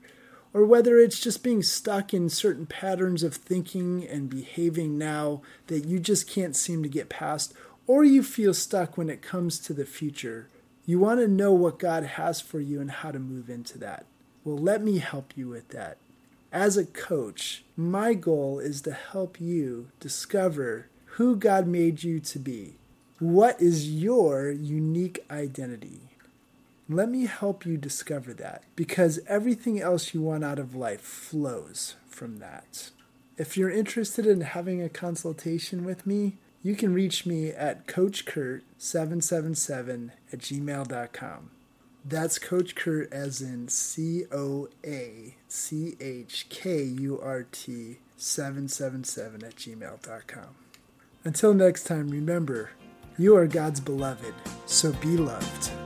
or 0.53 0.65
whether 0.65 0.99
it's 0.99 1.19
just 1.19 1.43
being 1.43 1.63
stuck 1.63 2.13
in 2.13 2.29
certain 2.29 2.65
patterns 2.65 3.23
of 3.23 3.35
thinking 3.35 4.07
and 4.07 4.29
behaving 4.29 4.97
now 4.97 5.41
that 5.67 5.85
you 5.85 5.99
just 5.99 6.29
can't 6.29 6.55
seem 6.55 6.83
to 6.83 6.89
get 6.89 7.09
past, 7.09 7.53
or 7.87 8.03
you 8.03 8.21
feel 8.23 8.53
stuck 8.53 8.97
when 8.97 9.09
it 9.09 9.21
comes 9.21 9.59
to 9.59 9.73
the 9.73 9.85
future. 9.85 10.47
You 10.85 10.99
want 10.99 11.19
to 11.21 11.27
know 11.27 11.51
what 11.51 11.79
God 11.79 12.03
has 12.03 12.39
for 12.39 12.59
you 12.59 12.79
and 12.79 12.91
how 12.91 13.11
to 13.11 13.19
move 13.19 13.49
into 13.49 13.77
that. 13.79 14.05
Well, 14.43 14.57
let 14.57 14.83
me 14.83 14.99
help 14.99 15.33
you 15.35 15.47
with 15.47 15.69
that. 15.69 15.97
As 16.51 16.77
a 16.77 16.85
coach, 16.85 17.63
my 17.75 18.13
goal 18.13 18.59
is 18.59 18.81
to 18.81 18.91
help 18.91 19.41
you 19.41 19.89
discover 19.99 20.87
who 21.05 21.35
God 21.35 21.65
made 21.65 22.03
you 22.03 22.19
to 22.19 22.39
be. 22.39 22.75
What 23.19 23.61
is 23.61 23.89
your 23.89 24.51
unique 24.51 25.23
identity? 25.31 26.12
Let 26.89 27.09
me 27.09 27.25
help 27.25 27.65
you 27.65 27.77
discover 27.77 28.33
that 28.35 28.63
because 28.75 29.19
everything 29.27 29.79
else 29.79 30.13
you 30.13 30.21
want 30.21 30.43
out 30.43 30.59
of 30.59 30.75
life 30.75 31.01
flows 31.01 31.95
from 32.07 32.39
that. 32.39 32.91
If 33.37 33.55
you're 33.57 33.71
interested 33.71 34.25
in 34.25 34.41
having 34.41 34.81
a 34.81 34.89
consultation 34.89 35.85
with 35.85 36.05
me, 36.05 36.35
you 36.61 36.75
can 36.75 36.93
reach 36.93 37.25
me 37.25 37.47
at 37.49 37.87
CoachKurt777 37.87 40.11
at 40.31 40.39
gmail.com. 40.39 41.49
That's 42.05 42.37
Coach 42.37 42.75
Kurt 42.75 43.11
as 43.13 43.41
in 43.41 43.69
C 43.69 44.25
O 44.31 44.67
A 44.85 45.35
C 45.47 45.95
H 46.01 46.47
K 46.49 46.83
U 46.83 47.17
R 47.21 47.45
T 47.49 47.99
777 48.17 49.43
at 49.43 49.55
gmail.com. 49.55 50.55
Until 51.23 51.53
next 51.53 51.85
time, 51.85 52.09
remember, 52.09 52.71
you 53.17 53.37
are 53.37 53.47
God's 53.47 53.79
beloved, 53.79 54.33
so 54.65 54.91
be 54.93 55.15
loved. 55.15 55.82